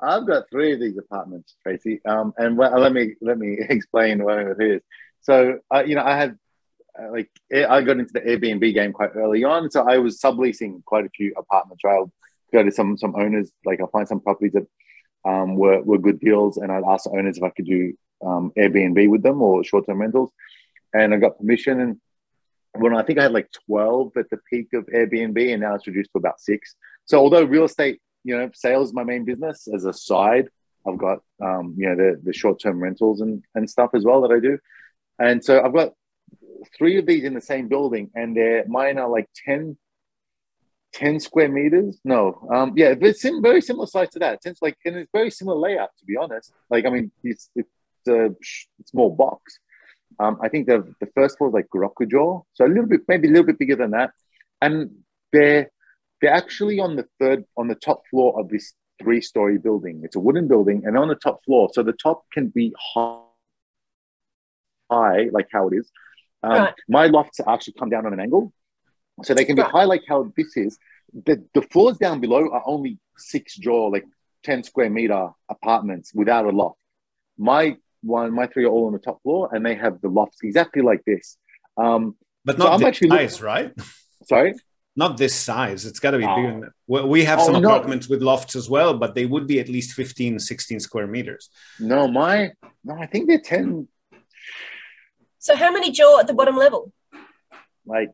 [0.00, 2.00] I've got three of these apartments, Tracey.
[2.06, 4.82] Um, and well, let me let me explain what it is.
[5.22, 6.38] So, uh, you know, I had
[7.00, 10.84] uh, like I got into the Airbnb game quite early on, so I was subleasing
[10.84, 11.84] quite a few apartments.
[11.84, 12.04] Right?
[12.52, 14.66] Go to some some owners, like I'll find some properties that
[15.24, 17.92] um, were were good deals, and I'd ask the owners if I could do
[18.24, 20.30] um, Airbnb with them or short term rentals,
[20.94, 21.80] and I got permission.
[21.80, 22.00] And
[22.72, 25.86] when I think I had like twelve at the peak of Airbnb, and now it's
[25.86, 26.74] reduced to about six.
[27.04, 30.48] So although real estate, you know, sales is my main business as a side,
[30.86, 34.22] I've got um, you know the the short term rentals and and stuff as well
[34.22, 34.58] that I do,
[35.18, 35.92] and so I've got
[36.76, 39.76] three of these in the same building, and they're mine are like 10,
[40.94, 41.98] 10 square meters.
[42.04, 44.40] No, um, yeah, but it's very similar size to that.
[44.44, 46.52] It's like, and it's very similar layout, to be honest.
[46.70, 47.68] Like, I mean, it's it's
[48.08, 48.30] a
[48.86, 49.58] small box.
[50.18, 53.28] Um, I think the the first floor is like Gorokujo, so a little bit, maybe
[53.28, 54.10] a little bit bigger than that,
[54.60, 54.90] and
[55.32, 55.70] they're
[56.20, 60.00] they're actually on the third on the top floor of this three story building.
[60.02, 63.20] It's a wooden building, and on the top floor, so the top can be high,
[64.90, 65.90] high like how it is,
[66.42, 66.74] um, right.
[66.88, 68.52] My lofts actually come down on an angle,
[69.22, 70.78] so they can be high like how this is.
[71.24, 74.04] The the floors down below are only six jo, like
[74.42, 76.78] ten square meter apartments without a loft.
[77.38, 80.38] My one, my three are all on the top floor, and they have the lofts
[80.42, 81.36] exactly like this.
[81.76, 83.72] Um, but not so I'm actually size, right?
[84.24, 84.54] Sorry,
[84.96, 85.86] not this size.
[85.86, 86.34] It's got to be Oh.
[86.36, 87.06] bigger than that.
[87.08, 87.68] We have Oh, some no.
[87.68, 91.50] apartments with lofts as well, but they would be at least 15, 16 square meters.
[91.78, 92.50] No, my
[92.84, 93.88] no, I think they're ten
[95.38, 96.92] So how many jo at the bottom level?
[97.86, 98.10] like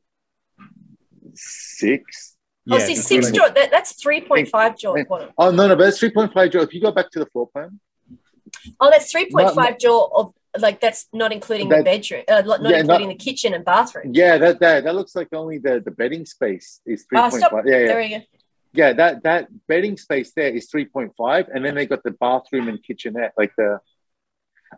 [1.35, 2.37] six.
[2.71, 3.55] oh, see, six what I- jo.
[3.55, 5.31] That, that's three point five jo at the bottom.
[5.39, 6.51] Oh no, no, but it's three point five.
[6.51, 7.81] jo, if you go back to the floor plan,
[8.81, 12.61] Oh, that's three point five jo of like that's not including the bedroom, uh, not
[12.71, 14.13] Yeah, including the kitchen and bathroom.
[14.15, 17.41] yeah, that that that looks like only the the bedding space is three Ah, point
[17.43, 17.53] stop.
[17.53, 17.65] five.
[17.67, 18.21] Yeah, yeah, There we go.
[18.73, 18.93] yeah.
[18.93, 22.69] That that bedding space there is three point five, and then they got the bathroom
[22.69, 23.81] and kitchenette, like the.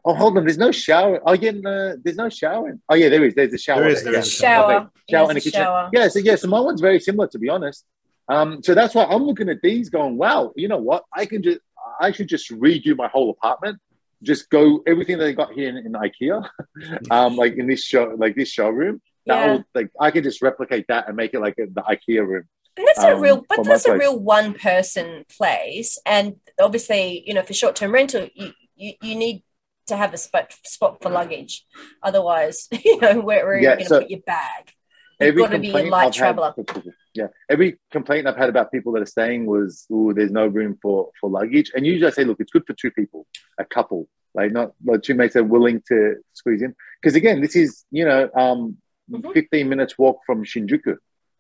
[0.05, 0.45] Oh, hold on.
[0.45, 1.21] There's no shower.
[1.25, 2.79] Oh, yeah, no, there's no shower.
[2.89, 3.35] Oh, yeah, there is.
[3.35, 3.81] There's a shower.
[3.81, 4.27] There is, there, there yeah.
[4.27, 4.75] is a Shower.
[4.75, 4.87] Okay.
[5.09, 5.61] Yes, shower and a a kitchen.
[5.63, 5.91] shower.
[5.93, 7.85] Yeah, so yeah, so my one's very similar to be honest.
[8.29, 11.05] Um, so that's why I'm looking at these, going, wow, you know what?
[11.13, 11.61] I can just,
[12.01, 13.79] I should just redo my whole apartment,
[14.23, 16.49] just go everything that they got here in, in IKEA,
[17.11, 19.01] um, like in this show, like this showroom.
[19.27, 19.53] That Yeah.
[19.53, 22.45] will, like, I could just replicate that and make it like a, the IKEA room.
[22.77, 25.99] And that's a um, real, but that's a real one person place.
[26.05, 29.43] And obviously, you know, for short term rental, you, you, you need
[29.87, 31.65] to have a spot, spot for luggage.
[32.03, 34.73] Otherwise, you know, where, where are Yeah, you going to so put your bag?
[35.21, 36.55] You've Every got to be a light I've traveler.
[36.57, 36.85] had,
[37.15, 40.79] yeah, every complaint I've had about people that are staying was, oh, there's no room
[40.83, 41.73] for for luggage.
[41.75, 43.27] And usually I say, look, it's good for two people,
[43.59, 46.75] a couple, like not like two mates are willing to squeeze in.
[47.01, 48.77] Because again, this is you know, um,
[49.11, 49.33] Mhm.
[49.33, 50.97] 15 minutes walk from Shinjuku,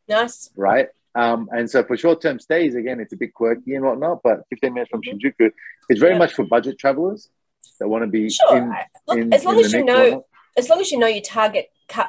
[0.09, 0.51] Nice.
[0.57, 0.89] right?
[1.17, 4.45] Um, and so for short term stays, again, it's a bit quirky and whatnot, but
[4.51, 5.21] 15 minutes from Mhm.
[5.21, 5.51] Shinjuku
[5.91, 6.19] it's very Yeah.
[6.19, 7.29] much for budget travelers
[7.79, 8.57] that want to be Sure.
[8.59, 8.75] in,
[9.07, 10.23] Look, in, as long as you know, whatnot.
[10.57, 11.67] as long as you know your target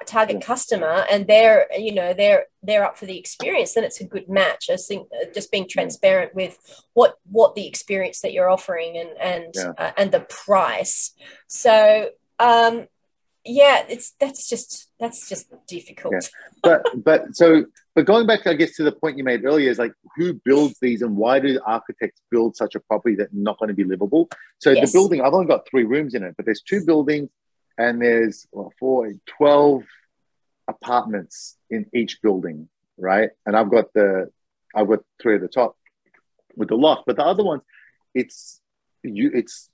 [0.07, 4.03] target customer and they're you know they're they're up for the experience then it's a
[4.03, 6.57] good match i think uh, just being transparent with
[6.93, 9.73] what what the experience that you're offering and and Yeah.
[9.77, 11.13] uh, and the price
[11.45, 12.09] so
[12.39, 12.87] um
[13.47, 16.27] yeah it's that's just that's just difficult Yeah.
[16.63, 19.79] but but so but going back i guess to the point you made earlier is
[19.79, 23.69] like who builds these and why do architects build such a property that's not going
[23.69, 24.29] to be livable
[24.59, 24.91] so Yes.
[24.91, 27.29] the building i've only got three rooms in it but there's two buildings
[27.77, 29.83] and there's well, four 12
[30.67, 32.67] apartments in each building
[32.97, 34.29] right and i've got the
[34.75, 35.77] i've got three at the top
[36.55, 37.61] with the loft but the other ones
[38.13, 38.61] it's
[39.03, 39.69] you it's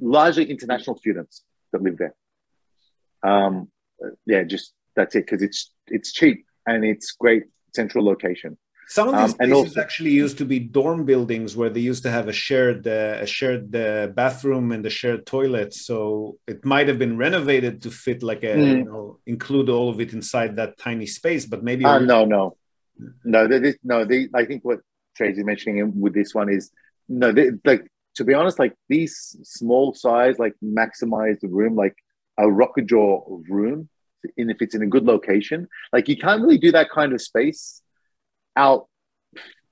[0.00, 2.14] largely international students that live there
[3.22, 3.68] um
[4.26, 7.44] yeah just that's it because it's it's cheap and it's great
[7.74, 8.56] central location
[8.98, 12.02] Some of these Um, places also- actually used to be dorm buildings where they used
[12.06, 15.70] to have a shared uh, a shared uh, bathroom and a shared toilet.
[15.88, 15.96] So
[16.52, 18.78] it might have been renovated to fit like a Mm.
[18.80, 19.04] you know
[19.34, 21.44] include all of it inside that tiny space.
[21.52, 22.42] But maybe uh, no no
[23.34, 24.80] no they, they, no they i think what
[25.16, 26.64] tracey's mentioning with this one is
[27.22, 27.82] no they, like
[28.18, 29.14] to be honest like these
[29.58, 31.96] small size like maximize the room like
[32.38, 33.88] a rokujo room
[34.36, 37.20] and if it's in a good location like you can't really do that kind of
[37.20, 37.82] space
[38.56, 38.88] out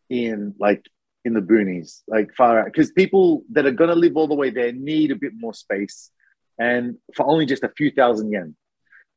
[0.08, 0.84] in like
[1.24, 4.34] in the boonies like far out because people that are going to live all the
[4.34, 6.10] way there need a bit more space
[6.58, 8.56] and for only just a few thousand yen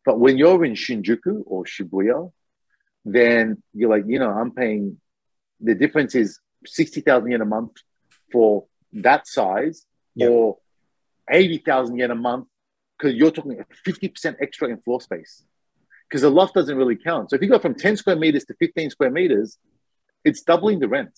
[0.05, 2.31] but when you're in shinjuku or shibuya
[3.05, 4.97] then you're like you know i'm paying
[5.61, 7.71] the difference is 60000 yen a month
[8.31, 9.85] for that size
[10.15, 10.27] Yeah.
[10.27, 10.57] or
[11.29, 12.47] 80000 yen a month
[12.97, 15.43] because you're talking 50% extra in floor space
[16.07, 17.29] because the loft doesn't really count.
[17.29, 19.57] So if you go from 10 square meters to 15 square meters,
[20.23, 21.17] it's doubling the rent.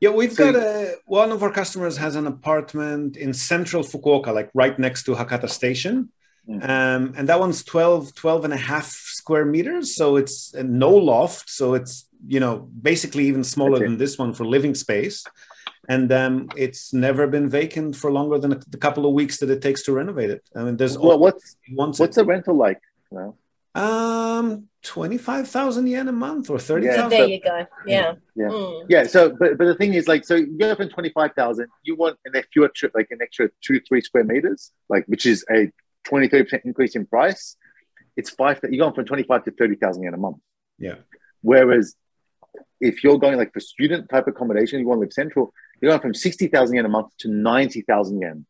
[0.00, 4.32] Yeah, we've So- got a one of our customers has an apartment in central Fukuoka,
[4.32, 6.10] like right next to Hakata Station.
[6.48, 6.68] Mm.
[6.68, 9.94] Um, and that one's 12, 12 and a half square meters.
[9.94, 11.50] So it's uh, no loft.
[11.50, 15.24] So it's, you know, basically even smaller than this one for living space.
[15.88, 19.48] And um, it's never been vacant for longer than a, the couple of weeks that
[19.48, 20.42] it takes to renovate it.
[20.54, 22.20] I mean, there's Well, what's wants what's it.
[22.20, 22.80] the rental like?
[23.10, 23.38] Well,
[23.74, 26.86] um, 25,000 yen a month or thirty.
[26.86, 27.10] 30,000.
[27.10, 28.48] there you go yeah Yeah.
[28.48, 28.84] Mm.
[28.88, 29.04] yeah.
[29.04, 32.36] So, but but the thing is, like, so you go in 25,000, you want an
[32.36, 35.70] extra trip, like an extra two, three square meters, like, which is a
[36.04, 37.56] 20, 30% increase in price.
[38.16, 40.38] It's five, you're going from 25 to 30,000 yen a month.
[40.78, 40.96] Yeah.
[41.40, 41.94] Whereas
[42.80, 46.00] if you're going like for student type accommodation, you want to live central, you're going
[46.00, 48.46] from 60,000 yen a month to 90,000 yen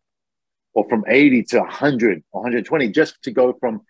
[0.75, 3.83] or from 80 to 100 or 120 just to go from,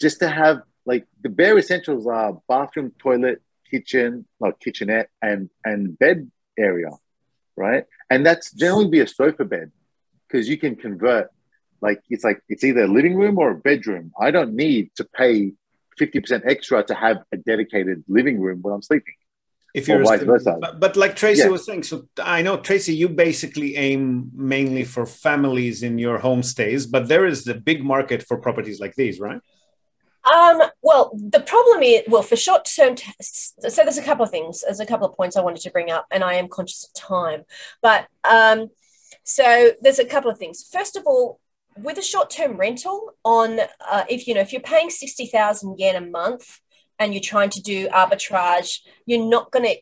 [0.00, 5.98] just to have like the bare essentials are bathroom, toilet, kitchen, like kitchenette and, and
[5.98, 6.90] bed area,
[7.56, 7.84] right?
[8.10, 9.72] And that's generally be a sofa bed
[10.28, 11.30] because you can convert
[11.80, 14.12] like it's like it's either a living room or a bedroom.
[14.18, 15.52] I don't need to pay
[16.00, 19.14] 50% extra to have a dedicated living room when I'm sleeping.
[19.74, 20.56] If you're vice versa.
[20.60, 21.48] But, but like Tracey Yeah.
[21.48, 26.88] was saying, so I know Tracey, you basically aim mainly for families in your homestays,
[26.88, 29.40] but there is a big market for properties like these, right?
[30.32, 34.30] Um, well, the problem is, well, for short term, t- so there's a couple of
[34.30, 34.62] things.
[34.62, 36.94] There's a couple of points I wanted to bring up, and I am conscious of
[36.94, 37.42] time.
[37.82, 38.68] But um,
[39.24, 40.66] so there's a couple of things.
[40.72, 41.40] First of all,
[41.76, 45.78] with a short term rental, on uh, if you know if you're paying sixty thousand
[45.78, 46.60] yen a month
[46.98, 49.74] and you're trying to do arbitrage, you're not gonna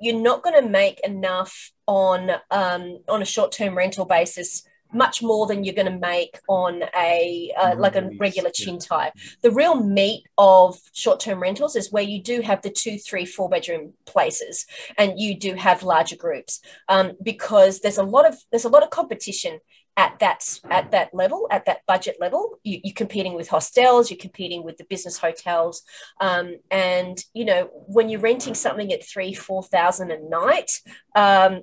[0.00, 5.46] you're not gonna make enough on um, on a short term rental basis much more
[5.46, 9.10] than you're going to make on a uh, like a regular chintai.
[9.42, 13.48] The real meat of short-term rentals is where you do have the two, three, four
[13.48, 14.66] bedroom places,
[14.98, 18.82] and you do have larger groups um, because there's a lot of there's a lot
[18.82, 19.58] of competition
[19.96, 24.18] at that at that level at that budget level you, are competing with hostels you're
[24.18, 25.82] competing with the business hotels
[26.20, 30.80] um, and you know when you're renting something at three four thousand a night
[31.14, 31.60] um,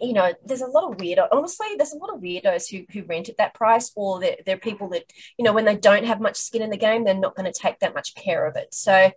[0.00, 1.28] you know, there's a lot of weirdo.
[1.30, 4.56] Honestly, there's a lot of weirdos who who rent at that price, or they're, they're
[4.56, 5.04] people that
[5.36, 7.58] you know when they don't have much skin in the game, they're not going to
[7.58, 8.72] take that much care of it.
[8.72, 9.12] So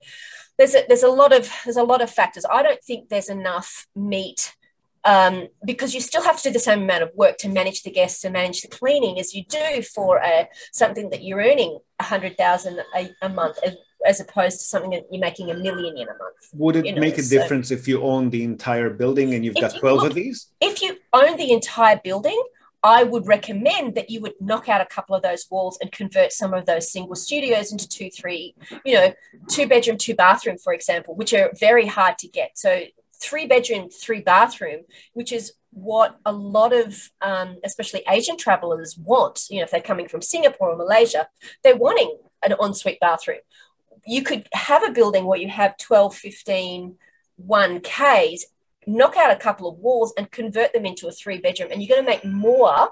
[0.57, 2.45] there's a, there's a lot of there's a lot of factors.
[2.51, 4.55] I don't think there's enough meat
[5.05, 7.91] um, because you still have to do the same amount of work to manage the
[7.91, 12.03] guests and manage the cleaning as you do for a, something that you're earning a
[12.03, 12.79] hundred thousand
[13.21, 13.57] a month
[14.05, 16.35] as opposed to something that you're making a million in a month.
[16.53, 17.01] Would it you know?
[17.01, 20.09] make a so difference if you own the entire building and you've got 12 look,
[20.09, 20.47] of these?
[20.59, 22.41] If you own the entire building,
[22.83, 26.33] I would recommend that you would knock out a couple of those walls and convert
[26.33, 29.13] some of those single studios into two, three, you know,
[29.49, 32.57] two bedroom, two bathroom, for example, which are very hard to get.
[32.57, 32.83] So
[33.23, 34.81] three bedroom, three bathroom,
[35.13, 39.45] which is what a lot of, um, especially Asian travelers want.
[39.49, 41.27] You know, if they're coming from Singapore or Malaysia,
[41.63, 43.39] they're wanting an ensuite bathroom
[44.05, 46.95] you could have a building where you have 12, 15,
[47.47, 48.41] 1Ks,
[48.85, 51.95] knock out a couple of walls and convert them into a three bedroom, and you're
[51.95, 52.89] going to make more.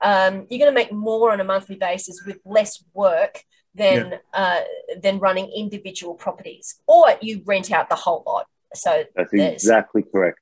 [0.00, 4.18] Um, you're going to make more on a monthly basis with less work than yeah.
[4.34, 4.60] uh,
[5.00, 8.46] than running individual properties, or you rent out the whole lot.
[8.74, 10.38] So that's exactly correct.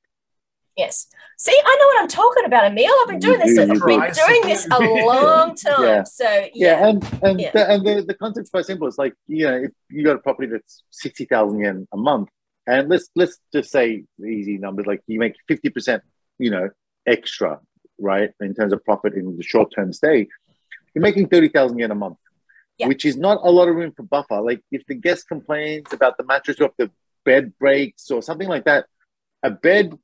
[0.77, 1.07] Yes.
[1.37, 2.91] See, I know what I'm talking about, Emil.
[3.01, 3.57] I've been doing this.
[3.57, 5.83] I've been doing this a long time.
[5.83, 6.03] yeah.
[6.03, 7.51] So yeah, yeah and and yeah.
[7.51, 8.87] The, and the, the concept's quite simple.
[8.87, 12.29] It's like you know, if you got a property that's sixty thousand yen a month,
[12.67, 16.03] and let's let's just say easy numbers, like you make fifty percent,
[16.39, 16.69] you know,
[17.05, 17.59] extra,
[17.99, 20.27] right, in terms of profit in the short term stay,
[20.95, 22.17] you're making thirty thousand yen a month,
[22.77, 22.87] yeah.
[22.87, 24.39] which is not a lot of room for buffer.
[24.41, 26.91] Like if the guest complains about the mattress or if the
[27.23, 28.85] bed breaks or something like that,
[29.43, 29.97] a bed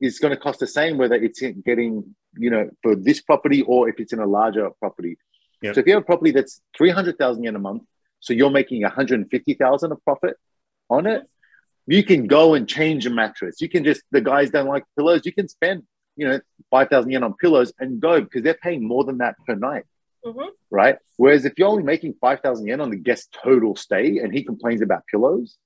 [0.00, 3.88] is going to cost the same whether it's getting, you know, for this property or
[3.88, 5.16] if it's in a larger property.
[5.62, 5.74] Yep.
[5.74, 7.82] So if you have a property that's 300,000 yen a month,
[8.20, 10.36] so you're making 150,000 of profit
[10.90, 11.22] on it,
[11.86, 13.60] you can go and change a mattress.
[13.60, 15.82] You can just, the guys don't like pillows, you can spend,
[16.16, 16.40] you know,
[16.70, 19.84] 5,000 yen on pillows and go because they're paying more than that per night.
[20.24, 20.48] Mm-hmm.
[20.70, 20.96] Right.
[21.18, 24.80] Whereas if you're only making 5,000 yen on the guest total stay and he complains
[24.80, 25.58] about pillows,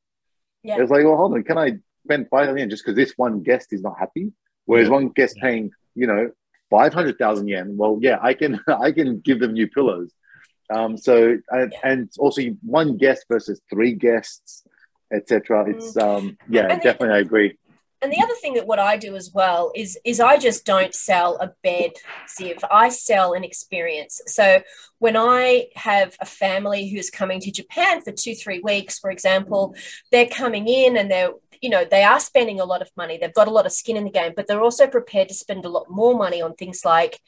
[0.62, 0.80] yeah.
[0.80, 1.78] it's like, well, hold on, can I
[2.08, 4.32] spend five million just because this one guest is not happy.
[4.64, 4.94] Whereas yeah.
[4.94, 6.30] one guest paying, you know,
[6.70, 7.76] five hundred thousand yen.
[7.76, 10.12] Well, yeah, I can I can give them new pillows.
[10.70, 11.90] Um, so and, yeah.
[11.90, 14.64] and also one guest versus three guests,
[15.12, 15.64] etc.
[15.64, 15.74] Mm.
[15.74, 17.58] It's um, yeah, and definitely the, I agree.
[18.00, 20.94] And the other thing that what I do as well is is I just don't
[20.94, 21.92] sell a bed,
[22.28, 22.62] Ziv.
[22.70, 24.20] I sell an experience.
[24.26, 24.62] So
[24.98, 29.74] when I have a family who's coming to Japan for two, three weeks, for example,
[30.12, 33.34] they're coming in and they're you know they are spending a lot of money they've
[33.34, 35.68] got a lot of skin in the game but they're also prepared to spend a
[35.68, 37.18] lot more money on things like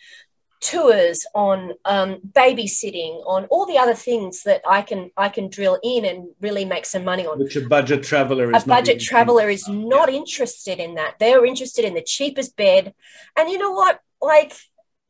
[0.61, 5.79] tours on um, babysitting on all the other things that i can i can drill
[5.83, 7.39] in and really make some money on.
[7.39, 10.19] Which a budget traveler is a budget traveler is not yeah.
[10.19, 11.19] interested in that.
[11.19, 12.95] They're interested in the cheapest bed.
[13.37, 14.01] And you know what?
[14.23, 14.55] Like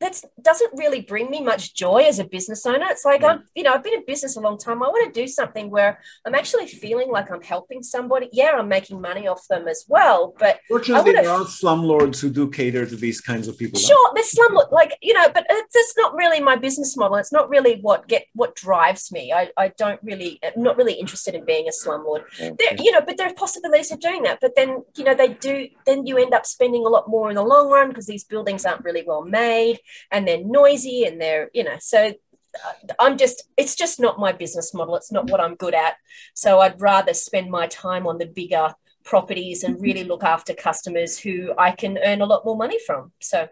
[0.01, 2.87] that doesn't really bring me much joy as a business owner.
[2.89, 4.81] It's like I'm, you know, I've been in business a long time.
[4.81, 8.27] I want to do something where I'm actually feeling like I'm helping somebody.
[8.31, 10.33] Yeah, I'm making money off them as well.
[10.39, 13.79] But fortunately, there are slumlords who do cater to these kinds of people.
[13.79, 17.17] Sure, there's slumlord, like you know, but it's not really my business model.
[17.17, 19.31] It's not really what get what drives me.
[19.31, 22.23] I, I don't really, I'm not really interested in being a slumlord.
[22.33, 22.55] Okay.
[22.57, 24.39] There, you know, but there are possibilities of doing that.
[24.41, 25.67] But then, you know, they do.
[25.85, 28.65] Then you end up spending a lot more in the long run because these buildings
[28.65, 29.79] aren't really well made
[30.11, 32.13] and they're noisy and they're you know so
[32.55, 34.95] uh, I'm just, it's just not my business model.
[34.95, 35.95] It's not what I'm good at.
[36.33, 38.73] So I'd rather spend my time on the bigger
[39.03, 43.11] properties and really look after customers who I can earn a lot more money from.
[43.21, 43.47] So,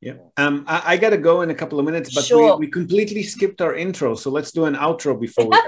[0.00, 0.14] yeah.
[0.36, 2.56] Um, I, I got to go in a couple of minutes, but sure.
[2.56, 4.14] we, we completely skipped our intro.
[4.14, 5.58] So let's do an outro before we.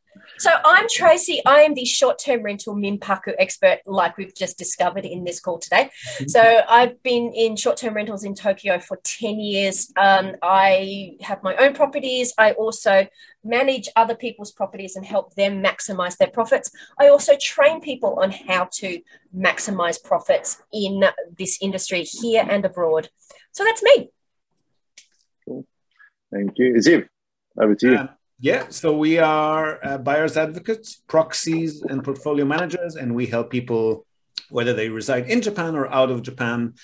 [0.43, 1.41] So I'm Tracey.
[1.47, 5.89] I am the short-term rental Minpaku expert, like we've just discovered in this call today.
[6.15, 6.27] Mm-hmm.
[6.27, 9.93] So I've been in short-term rentals in Tokyo for 10 years.
[9.97, 12.35] Um, I have my own properties.
[12.39, 13.07] I also
[13.45, 16.73] manage other people's properties and help them maximize their profits.
[16.99, 19.01] I also train people on how to
[19.33, 21.05] maximize profits in
[21.39, 23.11] this industry here and abroad.
[23.53, 24.11] So that's me.
[25.45, 25.65] Cool.
[26.33, 26.75] Thank you.
[26.75, 27.07] Ziv,
[27.57, 27.97] over to you.
[27.97, 28.09] Uh,
[28.43, 34.05] yeah, so we are uh, buyers advocates, proxies, and portfolio managers, and we help people,
[34.51, 36.75] whether they reside in Japan or out of Japan,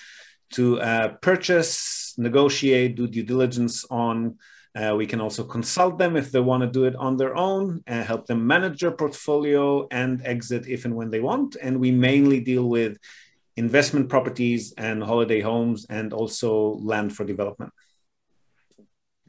[0.55, 4.39] to uh, purchase, negotiate, do due diligence on
[4.79, 7.83] uh, we can also consult them if they want to do it on their own
[7.89, 11.57] and help them manage their portfolio and exit if and when they want.
[11.61, 12.97] And we mainly deal with
[13.57, 17.73] investment properties and holiday homes and also land for development.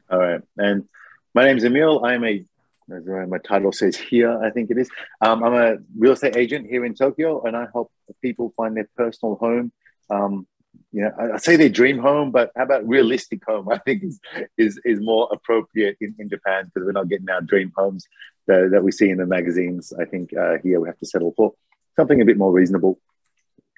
[0.08, 0.42] All right.
[0.56, 0.88] And
[1.34, 2.04] my name is Emil.
[2.04, 2.44] I'm a,
[2.88, 4.90] my title says here, I think it is.
[5.20, 8.88] Um, I'm a real estate agent here in Tokyo and I help people find their
[8.96, 9.72] personal home
[10.10, 10.46] um,
[10.92, 13.68] you know, I, I, say their dream home, but how about realistic home?
[13.72, 14.20] I think is
[14.58, 18.06] is, is more appropriate in, in Japan because we're not getting our dream homes
[18.46, 19.92] that, that we see in the magazines.
[19.98, 21.54] I think uh, here we have to settle for
[21.96, 22.98] something a bit more reasonable.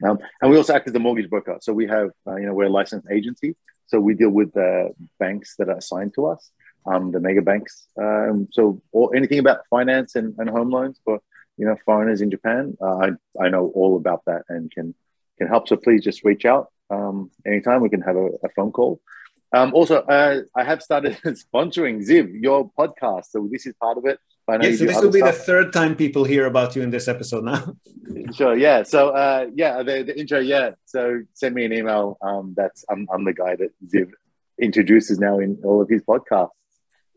[0.05, 1.59] Um, and we also act as a mortgage broker.
[1.61, 3.55] So we have, uh, you know, we're a licensed agency.
[3.87, 4.89] So we deal with uh,
[5.19, 6.51] banks that are assigned to us,
[6.87, 7.87] um, the mega banks.
[8.01, 11.21] Um, so or anything about finance and, and home loans for,
[11.57, 13.09] you know, foreigners in Japan, uh, I,
[13.45, 14.95] I know all about that and can
[15.39, 15.69] can help.
[15.69, 17.83] So please just reach out um, anytime.
[17.83, 19.01] We can have a, a phone call.
[19.55, 23.27] Um, also, uh, I have started sponsoring Ziv, your podcast.
[23.27, 24.19] So this is part of it.
[24.49, 25.37] Yeah, so this will be stuff.
[25.37, 27.77] the third time people hear about you in this episode now.
[28.35, 28.83] sure, yeah.
[28.83, 30.71] So uh, yeah, the, the, intro, yeah.
[30.85, 32.19] So send me an email.
[32.21, 34.11] Um, that's I'm, I'm the guy that Ziv
[34.61, 36.51] introduces now in all of his podcasts.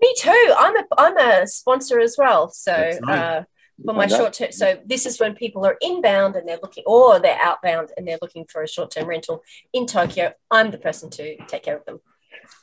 [0.01, 0.53] Me too.
[0.57, 2.49] I'm a I'm a sponsor as well.
[2.49, 2.73] So
[3.07, 3.43] uh,
[3.83, 4.51] for my short term.
[4.51, 8.19] So this is when people are inbound and they're looking, or they're outbound and they're
[8.21, 9.43] looking for a short term rental
[9.73, 10.33] in Tokyo.
[10.51, 11.99] I'm the person to take care of them.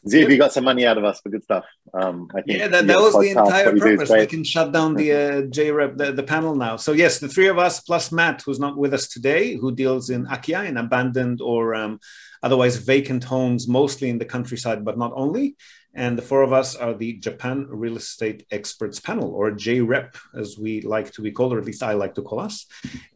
[0.07, 1.65] Ziv, you got some money out of us for good stuff.
[1.95, 4.11] Um, I think yeah, that, that was the entire purpose.
[4.11, 6.77] We can shut down the uh, JREP, the, the panel now.
[6.77, 10.11] So yes, the three of us plus Matt, who's not with us today, who deals
[10.11, 12.01] in Akiya, in abandoned or um,
[12.43, 15.57] otherwise vacant homes, mostly in the countryside, but not only.
[15.95, 20.59] And the four of us are the Japan Real Estate Experts Panel, or JREP, as
[20.59, 22.67] we like to be called, or at least I like to call us.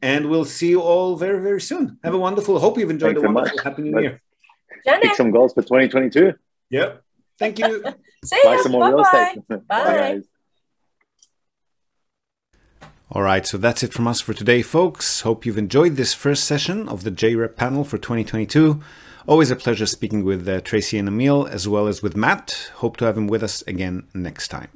[0.02, 1.98] And we'll see you all very, very soon.
[2.04, 4.20] Have a wonderful, hope you've enjoyed Thanks a wonderful Happy New Year.
[4.84, 6.34] Pick some goals for 2022.
[6.70, 7.02] Yep.
[7.38, 7.84] Thank you.
[8.24, 8.96] see Buy some more Bye-bye.
[8.96, 9.48] real estate.
[9.48, 9.84] Bye.
[9.84, 10.22] Bye, guys.
[13.10, 15.20] All right, so that's it from us for today, folks.
[15.20, 18.82] Hope you've enjoyed this first session of the JREP panel for 2022.
[19.28, 22.70] Always a pleasure speaking with uh, Tracey and Emil, as well as with Matt.
[22.74, 24.68] Hope to have him with us again next time.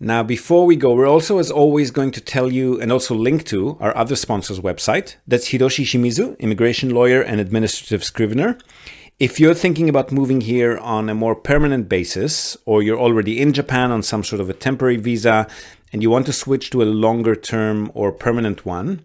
[0.00, 3.44] Now, before we go, we're also, as always, going to tell you and also link
[3.46, 5.16] to our other sponsor's website.
[5.26, 8.56] That's Hiroshi Shimizu, immigration lawyer and administrative scrivener.
[9.20, 13.52] If you're thinking about moving here on a more permanent basis, or you're already in
[13.52, 15.46] Japan on some sort of a temporary visa
[15.92, 19.04] and you want to switch to a longer term or permanent one,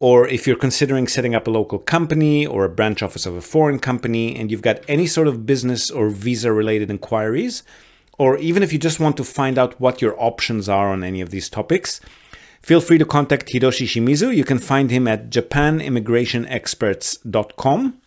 [0.00, 3.42] or if you're considering setting up a local company or a branch office of a
[3.42, 7.62] foreign company and you've got any sort of business or visa related inquiries,
[8.18, 11.20] or even if you just want to find out what your options are on any
[11.20, 12.00] of these topics,
[12.62, 14.34] feel free to contact Hiroshi Shimizu.
[14.34, 18.00] You can find him at japanimmigrationexperts.com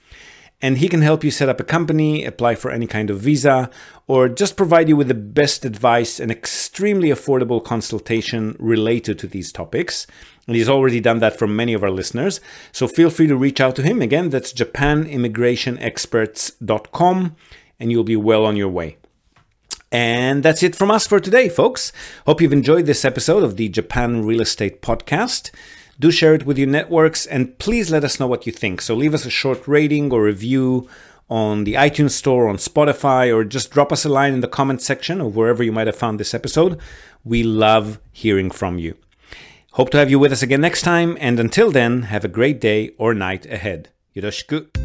[0.63, 3.69] and he can help you set up a company, apply for any kind of visa,
[4.07, 9.51] or just provide you with the best advice and extremely affordable consultation related to these
[9.51, 10.07] topics.
[10.45, 12.41] And he's already done that for many of our listeners.
[12.71, 14.01] So feel free to reach out to him.
[14.01, 17.35] Again, that's japanimmigrationexperts.com,
[17.79, 18.97] and you'll be well on your way.
[19.91, 21.93] And that's it from us for today, folks.
[22.25, 25.51] Hope you've enjoyed this episode of the Japan Real Estate Podcast.
[25.99, 28.81] Do share it with your networks and please let us know what you think.
[28.81, 30.89] So leave us a short rating or review
[31.29, 34.81] on the iTunes Store, on Spotify, or just drop us a line in the comment
[34.81, 36.79] section or wherever you might have found this episode.
[37.23, 38.95] We love hearing from you.
[39.73, 42.61] Hope to have you with us again next time, and until then, have a great
[42.61, 43.89] day or night ahead.
[44.15, 44.82] Yoroshiku.